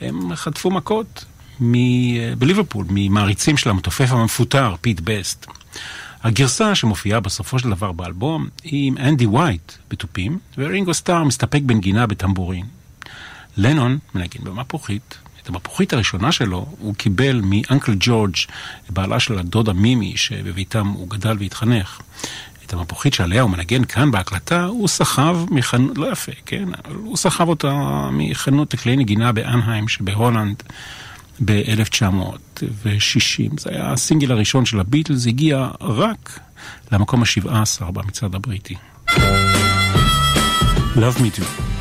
הם 0.00 0.34
חטפו 0.34 0.70
מכות 0.70 1.24
מ- 1.60 2.34
בליברפול, 2.38 2.86
ממעריצים 2.90 3.56
של 3.56 3.70
המתופף 3.70 4.12
המפוטר, 4.12 4.74
פיט 4.80 5.00
בסט. 5.04 5.46
הגרסה 6.22 6.74
שמופיעה 6.74 7.20
בסופו 7.20 7.58
של 7.58 7.70
דבר 7.70 7.92
באלבום 7.92 8.48
היא 8.64 8.88
עם 8.88 8.98
אנדי 8.98 9.26
וייט 9.26 9.72
בתופים, 9.90 10.38
ורינגו 10.58 10.94
סטאר 10.94 11.24
מסתפק 11.24 11.60
בנגינה 11.62 12.06
בטמבורין. 12.06 12.77
לנון 13.58 13.98
מנגן 14.14 14.44
במפוחית. 14.44 15.18
את 15.42 15.48
המפוחית 15.48 15.92
הראשונה 15.92 16.32
שלו 16.32 16.66
הוא 16.78 16.94
קיבל 16.94 17.40
מאנקל 17.44 17.94
ג'ורג', 18.00 18.34
בעלה 18.90 19.20
של 19.20 19.38
הדודה 19.38 19.72
מימי, 19.72 20.16
שבביתם 20.16 20.86
הוא 20.86 21.10
גדל 21.10 21.36
והתחנך. 21.40 22.00
את 22.66 22.72
המפוחית 22.72 23.14
שעליה 23.14 23.42
הוא 23.42 23.50
מנגן 23.50 23.84
כאן 23.84 24.10
בהקלטה, 24.10 24.64
הוא 24.64 24.88
סחב 24.88 25.38
מחנות, 25.50 25.98
לא 25.98 26.12
יפה, 26.12 26.32
כן? 26.46 26.68
הוא 26.88 27.16
סחב 27.16 27.48
אותה 27.48 27.72
מחנות 28.12 28.74
לכלי 28.74 28.96
נגינה 28.96 29.32
באנהיים 29.32 29.88
שבהולנד 29.88 30.62
ב-1960. 31.44 32.62
זה 33.58 33.70
היה 33.70 33.92
הסינגל 33.92 34.32
הראשון 34.32 34.66
של 34.66 34.80
הביטלס, 34.80 35.26
הגיע 35.26 35.68
רק 35.80 36.40
למקום 36.92 37.22
ה-17 37.22 37.84
במצעד 37.92 38.34
הבריטי. 38.34 38.74
Love 40.96 41.18
me 41.18 41.38
too. 41.38 41.77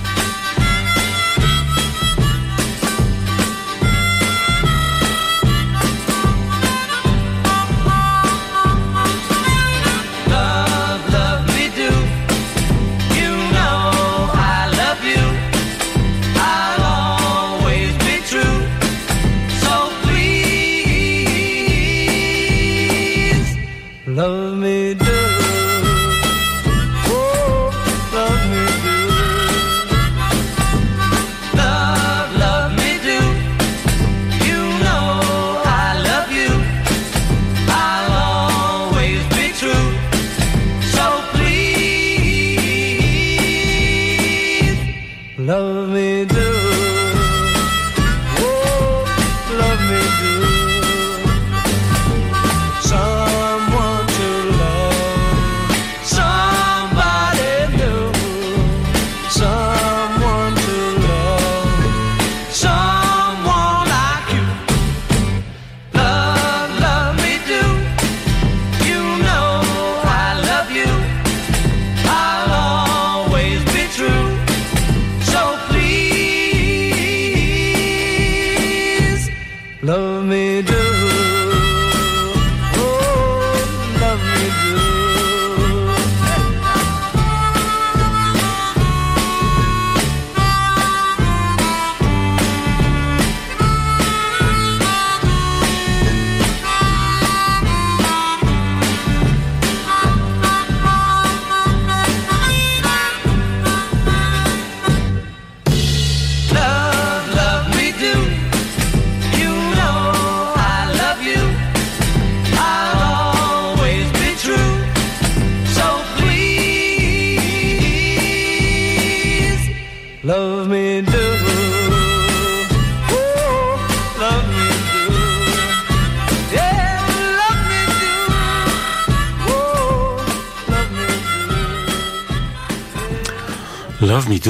Love 134.18 134.30
Me 134.30 134.46
Do, 134.46 134.50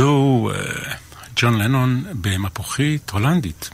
ג'ון 1.35 1.57
לנון 1.57 2.03
במפוחית 2.21 3.09
הולנדית. 3.09 3.69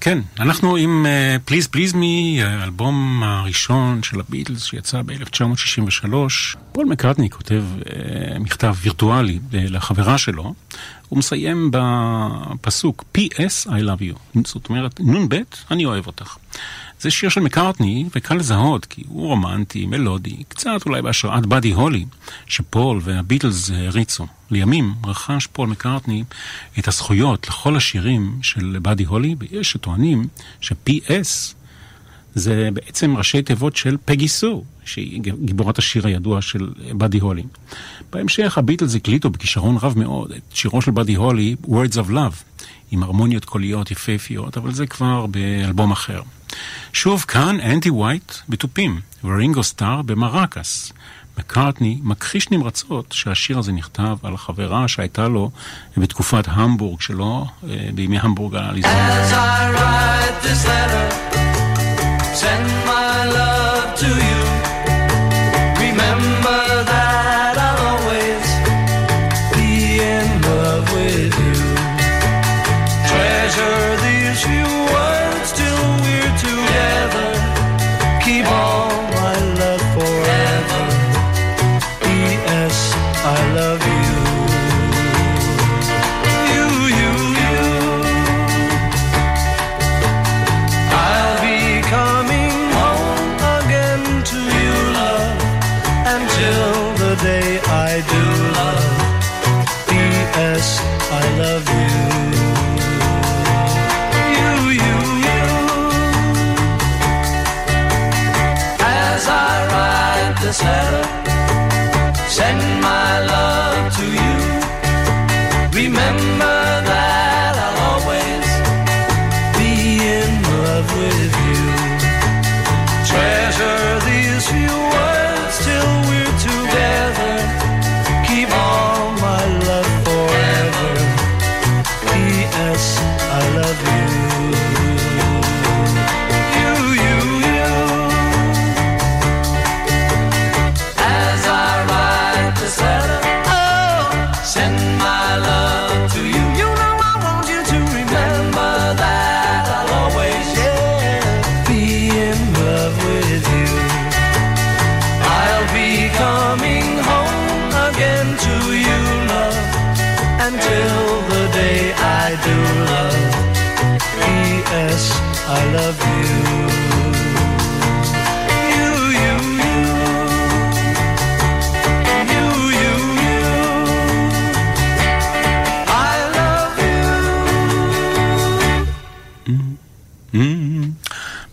כן, 0.00 0.18
אנחנו 0.38 0.76
עם 0.76 1.06
Please 1.48 1.68
Please 1.74 1.94
Me, 1.94 2.42
האלבום 2.42 3.22
הראשון 3.22 4.02
של 4.02 4.20
הביטלס 4.20 4.64
שיצא 4.64 5.02
ב-1963. 5.06 6.14
פול 6.72 6.86
מקארטני 6.86 7.30
כותב 7.30 7.64
אה, 7.86 8.38
מכתב 8.38 8.74
וירטואלי 8.82 9.38
אה, 9.54 9.64
לחברה 9.68 10.18
שלו. 10.18 10.54
הוא 11.08 11.18
מסיים 11.18 11.70
בפסוק 11.72 13.04
P.S. 13.18 13.66
I 13.66 13.68
love 13.68 14.00
you. 14.00 14.40
זאת 14.44 14.68
אומרת, 14.68 15.00
נ"ב, 15.00 15.34
אני 15.70 15.84
אוהב 15.84 16.06
אותך. 16.06 16.36
זה 17.00 17.10
שיר 17.10 17.28
של 17.28 17.40
מקארטני, 17.40 18.04
וקל 18.14 18.34
לזהות, 18.34 18.84
כי 18.84 19.04
הוא 19.08 19.26
רומנטי, 19.26 19.86
מלודי, 19.86 20.36
קצת 20.48 20.86
אולי 20.86 21.02
בהשראת 21.02 21.46
באדי 21.46 21.72
הולי, 21.72 22.04
שפול 22.46 23.00
והביטלס 23.02 23.70
העריצו. 23.70 24.26
לימים 24.50 24.94
רכש 25.04 25.46
פול 25.46 25.68
מקארטני 25.68 26.24
את 26.78 26.88
הזכויות 26.88 27.48
לכל 27.48 27.76
השירים 27.76 28.38
של 28.42 28.78
באדי 28.82 29.04
הולי, 29.04 29.34
ויש 29.38 29.70
שטוענים 29.70 30.26
ש-PS 30.60 31.54
זה 32.34 32.68
בעצם 32.72 33.16
ראשי 33.16 33.42
תיבות 33.42 33.76
של 33.76 33.96
פגי 34.04 34.28
סו, 34.28 34.64
שהיא 34.84 35.20
גיבורת 35.20 35.78
השיר 35.78 36.06
הידוע 36.06 36.42
של 36.42 36.72
באדי 36.92 37.18
הולי. 37.18 37.42
בהמשך 38.12 38.58
הביטלס 38.58 38.94
הקליטו 38.94 39.30
בכישרון 39.30 39.76
רב 39.76 39.98
מאוד 39.98 40.32
את 40.32 40.42
שירו 40.56 40.82
של 40.82 40.90
באדי 40.90 41.14
הולי, 41.14 41.56
Words 41.64 41.94
of 41.94 42.10
Love, 42.10 42.55
עם 42.90 43.02
הרמוניות 43.02 43.44
קוליות 43.44 43.90
יפהפיות, 43.90 44.56
אבל 44.56 44.72
זה 44.72 44.86
כבר 44.86 45.26
באלבום 45.26 45.90
אחר. 45.92 46.22
שוב 46.92 47.24
כאן 47.28 47.60
אנדי 47.60 47.90
ווייט 47.90 48.32
בתופים, 48.48 49.00
ורינגו 49.24 49.62
סטאר 49.62 50.02
במרקאס. 50.02 50.92
מקארטני 51.38 51.98
מכחיש 52.02 52.50
נמרצות 52.50 53.12
שהשיר 53.12 53.58
הזה 53.58 53.72
נכתב 53.72 54.16
על 54.22 54.36
חברה 54.36 54.88
שהייתה 54.88 55.28
לו 55.28 55.50
בתקופת 55.96 56.44
המבורג 56.48 57.00
שלו, 57.00 57.46
אה, 57.68 57.88
בימי 57.94 58.18
המבורג 58.18 58.54
העליזון. 58.54 58.90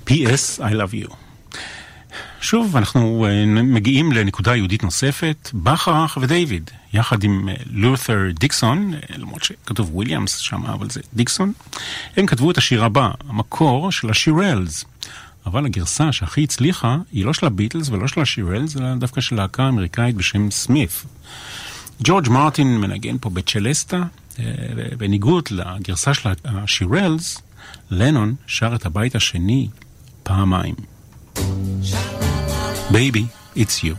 P.S. 0.05 0.59
I 0.59 0.73
love 0.73 0.93
you. 0.93 1.15
שוב, 2.41 2.77
אנחנו 2.77 3.25
אה, 3.25 3.45
מגיעים 3.45 4.11
לנקודה 4.11 4.55
יהודית 4.55 4.83
נוספת, 4.83 5.49
בכרך 5.53 6.17
ודייוויד, 6.21 6.71
יחד 6.93 7.23
עם 7.23 7.49
אה, 7.49 7.53
לותר 7.71 8.19
דיקסון, 8.39 8.93
אה, 8.93 8.99
למרות 9.17 9.43
שכתוב 9.43 9.95
וויליאמס 9.95 10.37
שם, 10.37 10.65
אבל 10.65 10.89
זה 10.89 11.01
דיקסון. 11.13 11.53
הם 12.17 12.25
כתבו 12.25 12.51
את 12.51 12.57
השיר 12.57 12.83
הבא, 12.83 13.09
המקור 13.29 13.91
של 13.91 14.09
השירלס. 14.09 14.85
אבל 15.45 15.65
הגרסה 15.65 16.11
שהכי 16.11 16.43
הצליחה 16.43 16.97
היא 17.11 17.25
לא 17.25 17.33
של 17.33 17.45
הביטלס 17.45 17.89
ולא 17.89 18.07
של 18.07 18.21
השירלס, 18.21 18.77
אלא 18.77 18.95
דווקא 18.95 19.21
של 19.21 19.35
להקה 19.35 19.67
אמריקאית 19.67 20.15
בשם 20.15 20.51
סמית. 20.51 21.03
ג'ורג' 22.03 22.29
מרטין 22.29 22.77
מנגן 22.77 23.17
פה 23.21 23.29
בצ'לסטה, 23.29 24.03
בניגוד 24.97 25.43
לגרסה 25.51 26.13
של 26.13 26.29
השירלס, 26.45 27.41
לנון 27.90 28.34
שר 28.46 28.74
את 28.74 28.86
הבית 28.86 29.14
השני 29.14 29.68
פעמיים. 30.22 30.74
Baby, 32.90 33.24
it's 33.54 33.82
you. 33.84 33.94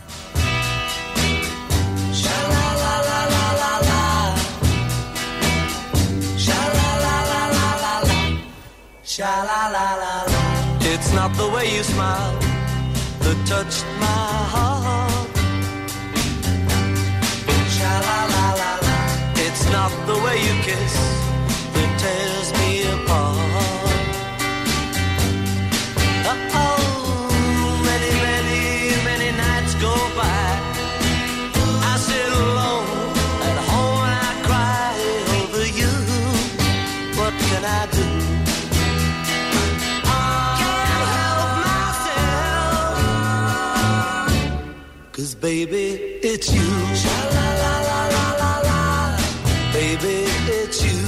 It's 10.91 11.13
not 11.13 11.31
the 11.35 11.49
way 11.55 11.65
you 11.75 11.83
smile 11.83 12.37
that 13.23 13.39
touched 13.45 13.85
my 13.99 14.29
heart. 14.53 15.29
Sha 17.75 17.93
la 18.07 18.19
la 18.33 18.47
la 18.61 18.71
la. 18.85 18.97
It's 19.45 19.63
not 19.75 19.91
the 20.09 20.17
way 20.23 20.37
you 20.47 20.55
kiss 20.67 20.95
that 21.73 21.91
tears 22.01 22.32
Baby, 45.44 45.88
it's 46.22 46.48
you. 46.54 46.70
Baby, 49.78 50.16
it's 50.58 50.78
you. 50.86 51.00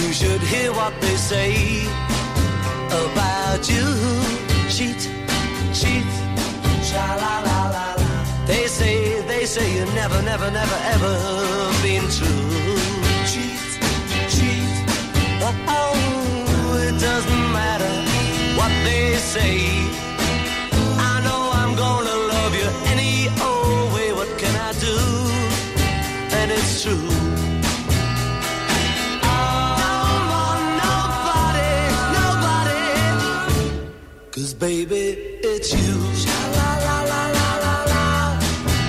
You 0.00 0.12
should 0.14 0.40
hear 0.52 0.72
what 0.72 0.94
they 1.02 1.16
say 1.30 1.52
about 3.02 3.68
you. 3.68 3.86
Cheat, 4.76 5.02
cheat. 5.78 6.10
They 8.46 8.66
say, 8.78 9.20
they 9.30 9.44
say 9.44 9.68
you 9.76 9.84
never, 10.00 10.22
never, 10.22 10.50
never, 10.50 10.78
ever 10.94 11.14
been 11.82 12.06
true. 12.16 12.48
Cheat, 13.30 13.60
cheat. 14.34 14.72
Oh, 15.68 15.95
they 19.16 19.22
say. 19.22 19.56
I 21.12 21.14
know 21.24 21.42
I'm 21.60 21.72
gonna 21.84 22.16
love 22.32 22.52
you 22.60 22.68
any 22.92 23.14
old 23.48 23.94
way. 23.94 24.08
What 24.18 24.30
can 24.40 24.54
I 24.68 24.72
do? 24.86 24.96
And 26.38 26.48
it's 26.58 26.82
true. 26.82 27.08
Don't 29.82 30.66
nobody, 30.86 31.72
nobody. 32.18 32.84
Cause 34.32 34.52
baby, 34.54 35.04
it's 35.52 35.68
you. 35.72 35.94
Sha 36.22 36.38
la 36.58 36.70
la 36.86 36.98
la 37.12 37.22
la 37.36 37.48
la 37.64 37.76
la. 37.92 38.04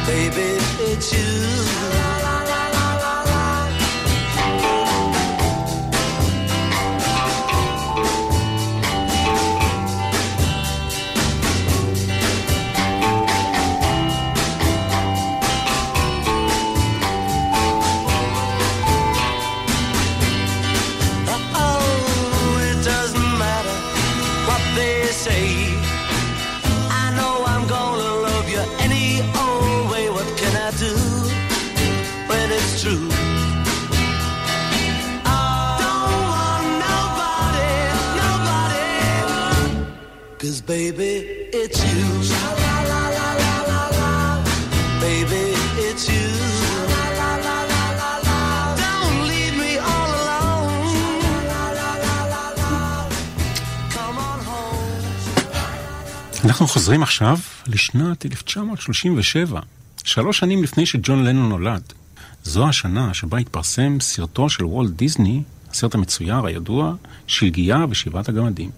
Baby, 0.08 0.50
it's 0.92 1.10
you. 1.16 2.07
אנחנו 56.58 56.74
חוזרים 56.74 57.04
עכשיו 57.04 57.38
לשנת 57.68 58.26
1937, 58.26 59.62
שלוש 60.04 60.40
שנים 60.40 60.64
לפני 60.64 60.86
שג'ון 60.86 61.24
לנון 61.24 61.50
נולד. 61.50 61.94
זו 62.44 62.68
השנה 62.70 63.14
שבה 63.14 63.38
התפרסם 63.38 63.98
סרטו 64.00 64.50
של 64.50 64.66
וולט 64.66 64.92
דיסני, 64.92 65.44
הסרט 65.72 65.96
המצויר 65.96 66.46
הידוע, 66.46 66.94
שלגיה 67.28 67.86
ושבעת 67.90 68.30
הגמדים. 68.30 68.70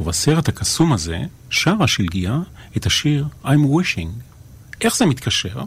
ובסרט 0.00 0.48
הקסום 0.48 0.92
הזה 0.92 1.22
שרה 1.50 1.86
שלגיה 1.86 2.38
את 2.76 2.86
השיר 2.86 3.26
I'm 3.44 3.48
Wishing. 3.48 4.08
איך 4.80 4.96
זה 4.96 5.06
מתקשר? 5.06 5.62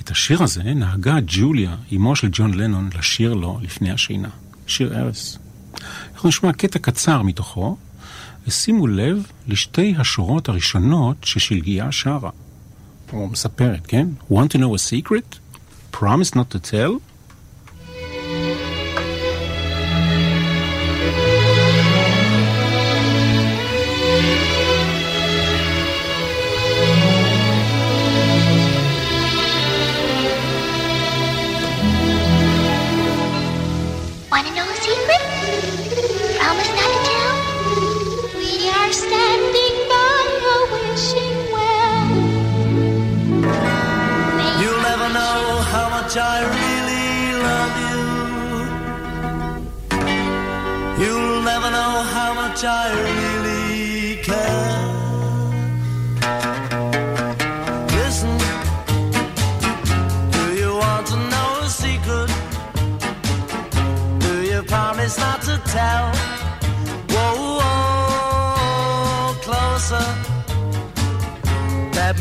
את 0.00 0.10
השיר 0.10 0.42
הזה 0.42 0.62
נהגה 0.62 1.16
ג'וליה, 1.26 1.76
אמו 1.96 2.16
של 2.16 2.28
ג'ון 2.32 2.54
לנון, 2.54 2.90
לשיר 2.98 3.34
לו 3.34 3.58
לפני 3.62 3.90
השינה. 3.90 4.30
שיר 4.66 4.98
ארס. 4.98 5.38
אנחנו 6.14 6.28
נשמע 6.28 6.52
קטע 6.52 6.78
קצר 6.78 7.22
מתוכו, 7.22 7.76
ושימו 8.46 8.86
לב 8.86 9.26
לשתי 9.48 9.94
השורות 9.98 10.48
הראשונות 10.48 11.16
ששלגיה 11.22 11.92
שרה. 11.92 12.30
או 13.12 13.28
מספרת, 13.28 13.86
כן? 13.86 14.06
Want 14.30 14.48
to 14.54 14.58
know 14.58 14.74
a 14.74 14.78
secret? 14.78 15.38
Promise 15.96 16.34
not 16.34 16.54
to 16.54 16.70
tell? 16.70 17.11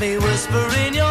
me 0.02 0.18
whispering 0.18 0.95
your 0.95 1.11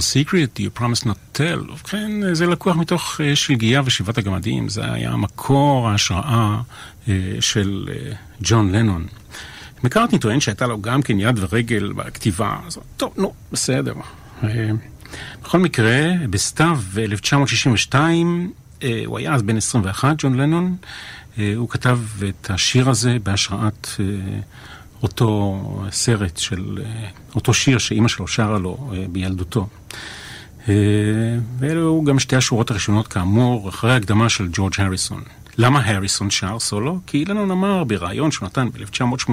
secret? 0.00 0.60
You 0.60 0.80
promise 0.80 1.04
not 1.06 1.08
to 1.08 1.38
tell? 1.38 1.72
ובכן, 1.72 2.34
זה 2.34 2.46
לקוח 2.46 2.76
מתוך 2.76 3.20
אה, 3.20 3.36
שלגיה 3.36 3.82
ושבעת 3.84 4.18
הגמדים, 4.18 4.68
זה 4.68 4.92
היה 4.92 5.16
מקור 5.16 5.88
ההשראה 5.88 6.60
אה, 7.08 7.14
של 7.40 7.88
אה, 7.92 8.12
ג'ון 8.40 8.72
לנון. 8.72 9.06
מקארטני 9.84 10.18
טוען 10.18 10.40
שהייתה 10.40 10.66
לו 10.66 10.82
גם 10.82 11.02
כן 11.02 11.20
יד 11.20 11.38
ורגל 11.38 11.92
בכתיבה, 11.92 12.56
אז 12.66 12.78
טוב, 12.96 13.12
נו, 13.16 13.32
בסדר. 13.52 13.94
בכל 15.42 15.58
מקרה, 15.58 16.12
בסתיו 16.30 16.80
1962, 16.98 18.52
אה, 18.82 19.02
הוא 19.06 19.18
היה 19.18 19.34
אז 19.34 19.42
בן 19.42 19.56
21, 19.56 20.14
ג'ון 20.18 20.36
לנון, 20.36 20.76
הוא 21.56 21.68
כתב 21.68 21.98
את 22.28 22.50
השיר 22.50 22.90
הזה 22.90 23.16
בהשראת 23.22 23.88
אותו 25.02 25.60
סרט 25.90 26.36
של, 26.36 26.78
אה, 26.84 27.08
אותו 27.34 27.54
שיר 27.54 27.78
שאימא 27.78 28.08
שלו 28.08 28.28
שרה 28.28 28.58
לו 28.58 28.90
אה, 28.92 29.04
בילדותו. 29.12 29.66
אה, 30.68 30.74
ואלו 31.58 32.04
גם 32.06 32.18
שתי 32.18 32.36
השורות 32.36 32.70
הראשונות 32.70 33.08
כאמור, 33.08 33.68
אחרי 33.68 33.92
ההקדמה 33.92 34.28
של 34.28 34.48
ג'ורג' 34.52 34.74
הריסון. 34.78 35.22
למה 35.58 35.80
הריסון 35.84 36.30
שר 36.30 36.58
סולו? 36.58 36.98
כי 37.06 37.24
לנון 37.24 37.50
אמר 37.50 37.84
בריאיון 37.84 38.30
שהוא 38.30 38.46
נתן 38.46 38.68
ב-1980, 38.70 39.30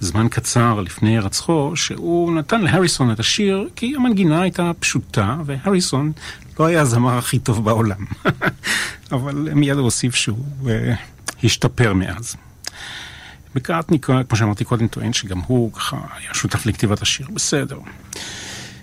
זמן 0.00 0.26
קצר 0.30 0.80
לפני 0.80 1.10
הירצחו, 1.10 1.72
שהוא 1.76 2.32
נתן 2.32 2.60
להריסון 2.60 3.12
את 3.12 3.20
השיר 3.20 3.68
כי 3.76 3.94
המנגינה 3.96 4.42
הייתה 4.42 4.70
פשוטה, 4.78 5.36
והריסון 5.44 6.12
לא 6.60 6.66
היה 6.66 6.80
הזמר 6.80 7.18
הכי 7.18 7.38
טוב 7.38 7.64
בעולם. 7.64 8.04
אבל 9.12 9.48
מיד 9.54 9.76
הוא 9.76 9.84
הוסיף 9.84 10.14
שהוא 10.14 10.38
uh, 10.62 10.68
השתפר 11.44 11.94
מאז. 11.94 12.36
מקארטני, 13.56 13.98
כמו 14.00 14.36
שאמרתי 14.36 14.64
קודם, 14.64 14.88
טוען 14.88 15.12
שגם 15.12 15.38
הוא 15.38 15.72
ככה 15.72 15.96
היה 16.18 16.34
שותף 16.34 16.66
לכתיבת 16.66 17.02
השיר, 17.02 17.26
בסדר. 17.34 17.78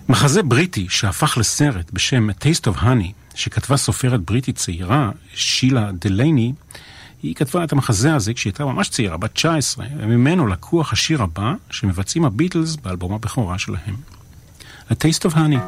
מחזה 0.10 0.44
בריטי 0.44 0.88
שהפך 0.90 1.38
לסרט 1.38 1.92
בשם 1.92 2.30
A 2.30 2.34
Taste 2.34 2.74
of 2.74 2.82
Honey, 2.82 3.36
שכתבה 3.36 3.78
סופרת 3.78 4.22
בריטית 4.22 4.56
צעירה, 4.56 5.12
שילה 5.34 5.90
דלייני, 6.00 6.54
היא 7.24 7.36
כתבה 7.36 7.64
את 7.64 7.72
המחזה 7.72 8.16
הזה 8.16 8.34
כשהיא 8.34 8.52
הייתה 8.52 8.66
ממש 8.66 8.90
צעירה, 8.90 9.18
בת 9.18 9.34
19, 9.34 9.86
וממנו 9.98 10.48
לקוח 10.48 10.94
השיר 10.94 11.24
הבא 11.24 11.54
שמבצעים 11.72 12.26
הביטלס 12.26 12.76
באלבום 12.76 13.14
הבכורה 13.14 13.58
שלהם. 13.58 13.96
A 14.90 14.94
Taste 14.94 15.24
of 15.26 15.34
Honey. 15.34 15.62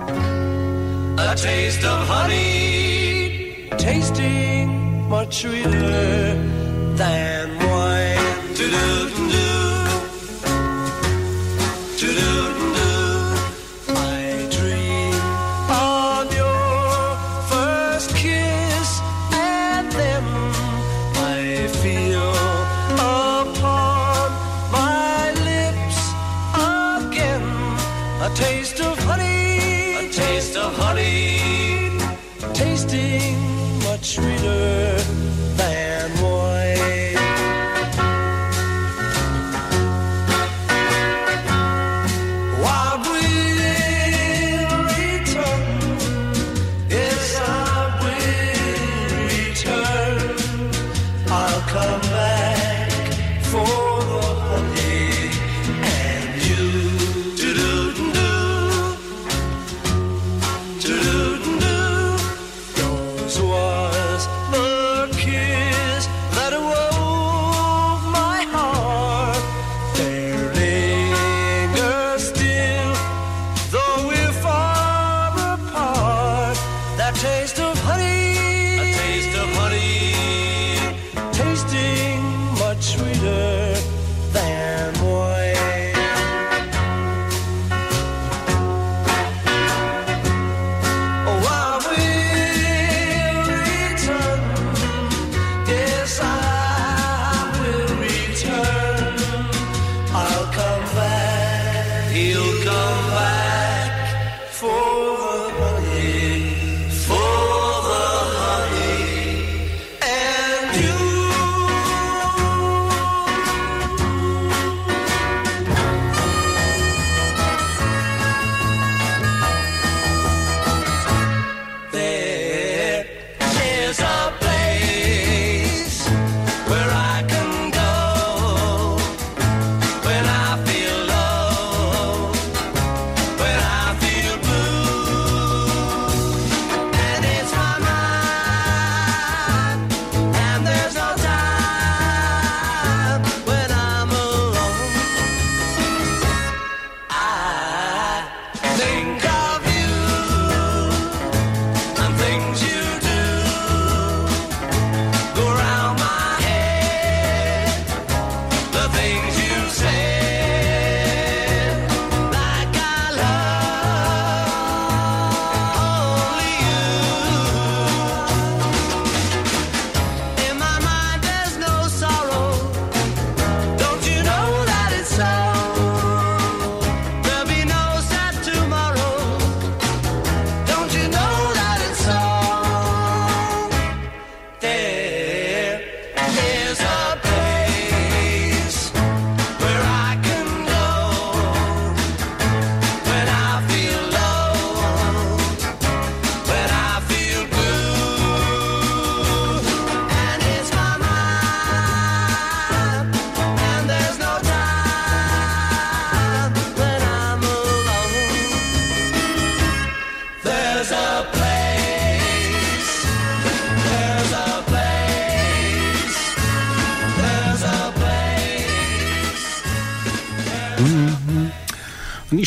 A 1.15 1.35
taste 1.35 1.83
of 1.83 2.07
honey, 2.07 3.69
tasting 3.77 4.67
much 5.07 5.33
sweeter 5.41 6.33
than 6.97 7.42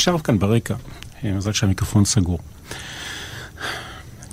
אני 0.07 0.14
אשאר 0.14 0.22
כאן 0.22 0.38
ברקע, 0.38 0.74
אה, 1.24 1.32
מזל 1.32 1.52
שהמיקרופון 1.52 2.04
סגור. 2.04 2.38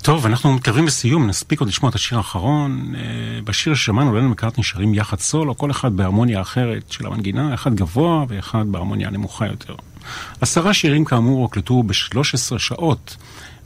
טוב, 0.02 0.26
אנחנו 0.26 0.54
מתקרבים 0.54 0.88
לסיום, 0.88 1.28
נספיק 1.28 1.60
עוד 1.60 1.70
לשמוע 1.70 1.90
את 1.90 1.96
השיר 1.96 2.18
האחרון. 2.18 2.94
אה, 2.96 3.02
בשיר 3.44 3.76
ששמענו, 3.76 4.16
לנון 4.16 4.32
מקארטני 4.32 4.64
שרים 4.64 4.94
יחד 4.94 5.20
סולו, 5.20 5.58
כל 5.58 5.72
אחד 5.72 5.98
בהרמוניה 5.98 6.42
אחרת 6.42 6.92
של 6.92 7.06
המנגינה, 7.06 7.54
אחד 7.54 7.76
גבוה 7.76 8.26
ואחד 8.28 8.66
בהרמוניה 8.68 9.08
הנמוכה 9.08 9.48
יותר. 9.48 9.76
עשרה 10.42 10.74
שירים 10.74 11.06
כאמור 11.06 11.42
הוקלטו 11.42 11.84
ב-13 11.84 12.58
שעות, 12.58 13.18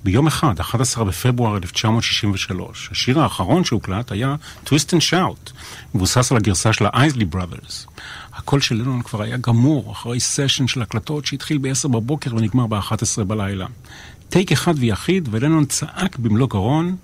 ביום 0.03 0.27
אחד, 0.27 0.59
11 0.59 1.03
בפברואר 1.03 1.57
1963. 1.57 2.89
השיר 2.91 3.19
האחרון 3.19 3.63
שהוקלט 3.63 4.11
היה 4.11 4.35
Twist 4.65 4.89
and 4.89 5.11
Shout, 5.11 5.51
מבוסס 5.95 6.31
על 6.31 6.37
הגרסה 6.37 6.73
של 6.73 6.85
ה-Isley 6.85 7.35
Brothers. 7.35 7.87
הקול 8.47 8.61
של 8.61 8.75
לנון 8.75 9.01
כבר 9.01 9.21
היה 9.21 9.37
גמור, 9.37 9.91
אחרי 9.91 10.19
סשן 10.19 10.67
של 10.67 10.81
הקלטות 10.81 11.25
שהתחיל 11.25 11.57
ב-10 11.57 11.87
בבוקר 11.87 12.35
ונגמר 12.35 12.67
ב-11 12.67 13.23
בלילה. 13.23 13.65
טייק 14.29 14.51
אחד 14.51 14.73
ויחיד, 14.77 15.29
ולנון 15.31 15.65
צעק 15.65 16.17
במלוא 16.19 16.47
גרון, 16.47 16.95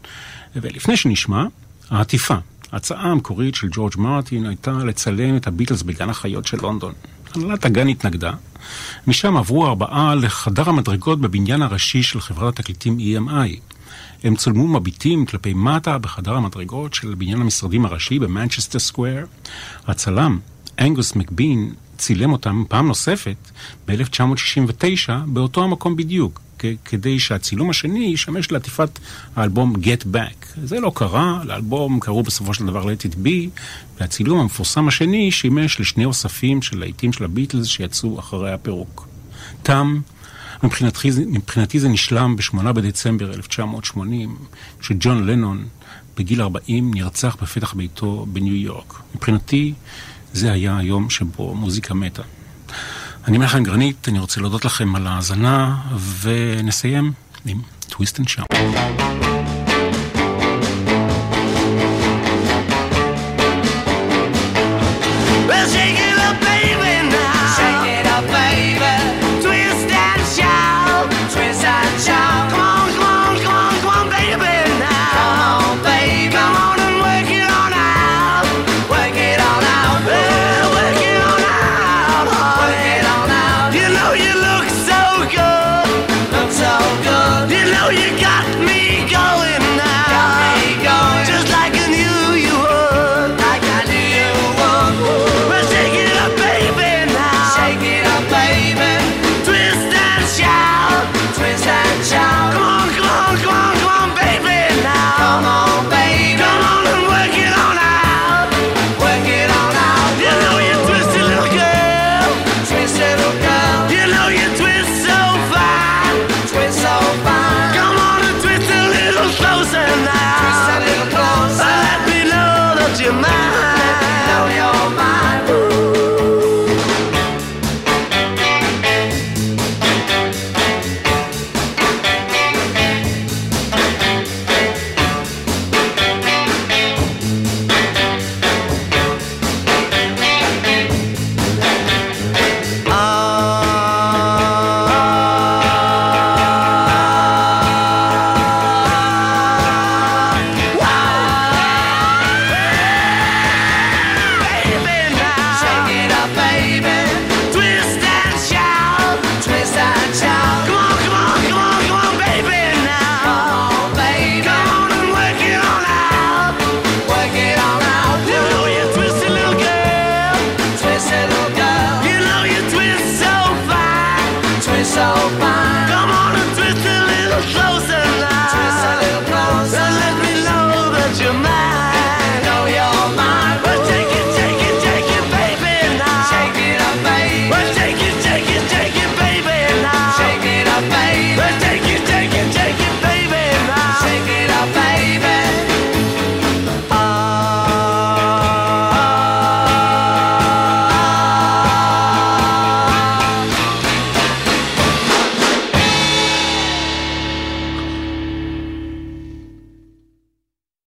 ולפני 0.56 0.98
שנשמע, 0.98 1.46
העטיפה. 1.90 2.36
ההצעה 2.72 3.12
המקורית 3.12 3.56
של 3.56 3.68
ג'ורג' 3.72 3.94
מרטין 3.98 4.46
הייתה 4.46 4.72
לצלם 4.72 5.38
את 5.38 5.48
הביטלס 5.48 5.82
בגן 5.82 6.10
החיות 6.10 6.48
של 6.48 6.58
לונדון. 6.62 6.94
הנהלת 7.36 7.66
הגן 7.66 7.88
התנגדה. 7.88 8.32
משם 9.08 9.38
עברו 9.38 9.68
ארבעה 9.68 10.16
לחדר 10.16 10.70
המדרגות 10.70 11.22
בבניין 11.22 11.62
הראשי 11.62 12.04
של 12.04 12.22
חברת 12.22 12.60
התקליטים 12.60 12.98
EMI. 12.98 13.60
הם 14.24 14.36
צולמו 14.36 14.68
מביטים 14.68 15.26
כלפי 15.26 15.54
מטה 15.54 15.98
בחדר 15.98 16.34
המדרגות 16.34 16.94
של 16.94 17.16
בניין 17.16 17.42
המשרדים 17.42 17.86
הראשי 17.86 18.20
במנצ'סטר 18.20 18.80
סקוויר. 18.80 19.26
הצלם, 19.88 20.40
אנגוס 20.80 21.16
מקבין, 21.16 21.74
צילם 21.98 22.32
אותם 22.32 22.64
פעם 22.70 22.88
נוספת 22.88 23.52
ב-1969 23.88 25.10
באותו 25.28 25.64
המקום 25.64 25.96
בדיוק, 25.96 26.42
כדי 26.86 27.20
שהצילום 27.20 27.70
השני 27.70 28.06
ישמש 28.06 28.52
לעטיפת 28.52 29.00
האלבום 29.36 29.76
Get 29.76 30.16
Back. 30.16 30.60
זה 30.64 30.80
לא 30.80 30.92
קרה, 30.96 31.42
לאלבום 31.44 32.00
קראו 32.00 32.24
בסופו 32.24 32.54
של 32.54 32.66
דבר 32.66 32.84
Let 32.84 33.06
It 33.06 33.16
Be, 33.26 33.60
והצילום 34.00 34.40
המפורסם 34.40 34.88
השני 34.88 35.32
שימש 35.32 35.80
לשני 35.80 36.06
אוספים 36.06 36.62
של 36.62 36.80
להיטים 36.80 37.14
של 37.14 37.24
הביטלס 37.24 37.68
שיצאו 37.68 38.20
אחרי 38.20 38.52
הפירוק. 38.54 39.08
תם, 39.64 40.00
מבחינתי, 40.64 41.10
מבחינתי 41.28 41.80
זה 41.80 41.90
נשלם 41.90 42.36
ב-8 42.36 42.72
בדצמבר 42.72 43.34
1980, 43.34 44.36
כשג'ון 44.80 45.26
לנון 45.26 45.66
בגיל 46.18 46.42
40 46.42 46.94
נרצח 46.94 47.38
בפתח 47.42 47.74
ביתו 47.74 48.26
בניו 48.30 48.56
יורק. 48.56 49.02
מבחינתי 49.16 49.74
זה 50.34 50.52
היה 50.52 50.78
היום 50.78 51.10
שבו 51.10 51.56
מוזיקה 51.56 51.94
מתה. 51.94 52.22
אני 53.28 53.38
מלחן 53.38 53.64
גרנית, 53.64 54.10
אני 54.10 54.20
רוצה 54.20 54.42
להודות 54.42 54.66
לכם 54.66 54.96
על 54.96 55.08
ההאזנה, 55.08 55.78
ונסיים 56.22 57.12
עם 57.46 57.62
Twist 57.90 58.20
and 58.20 58.28
Shout. 58.28 59.03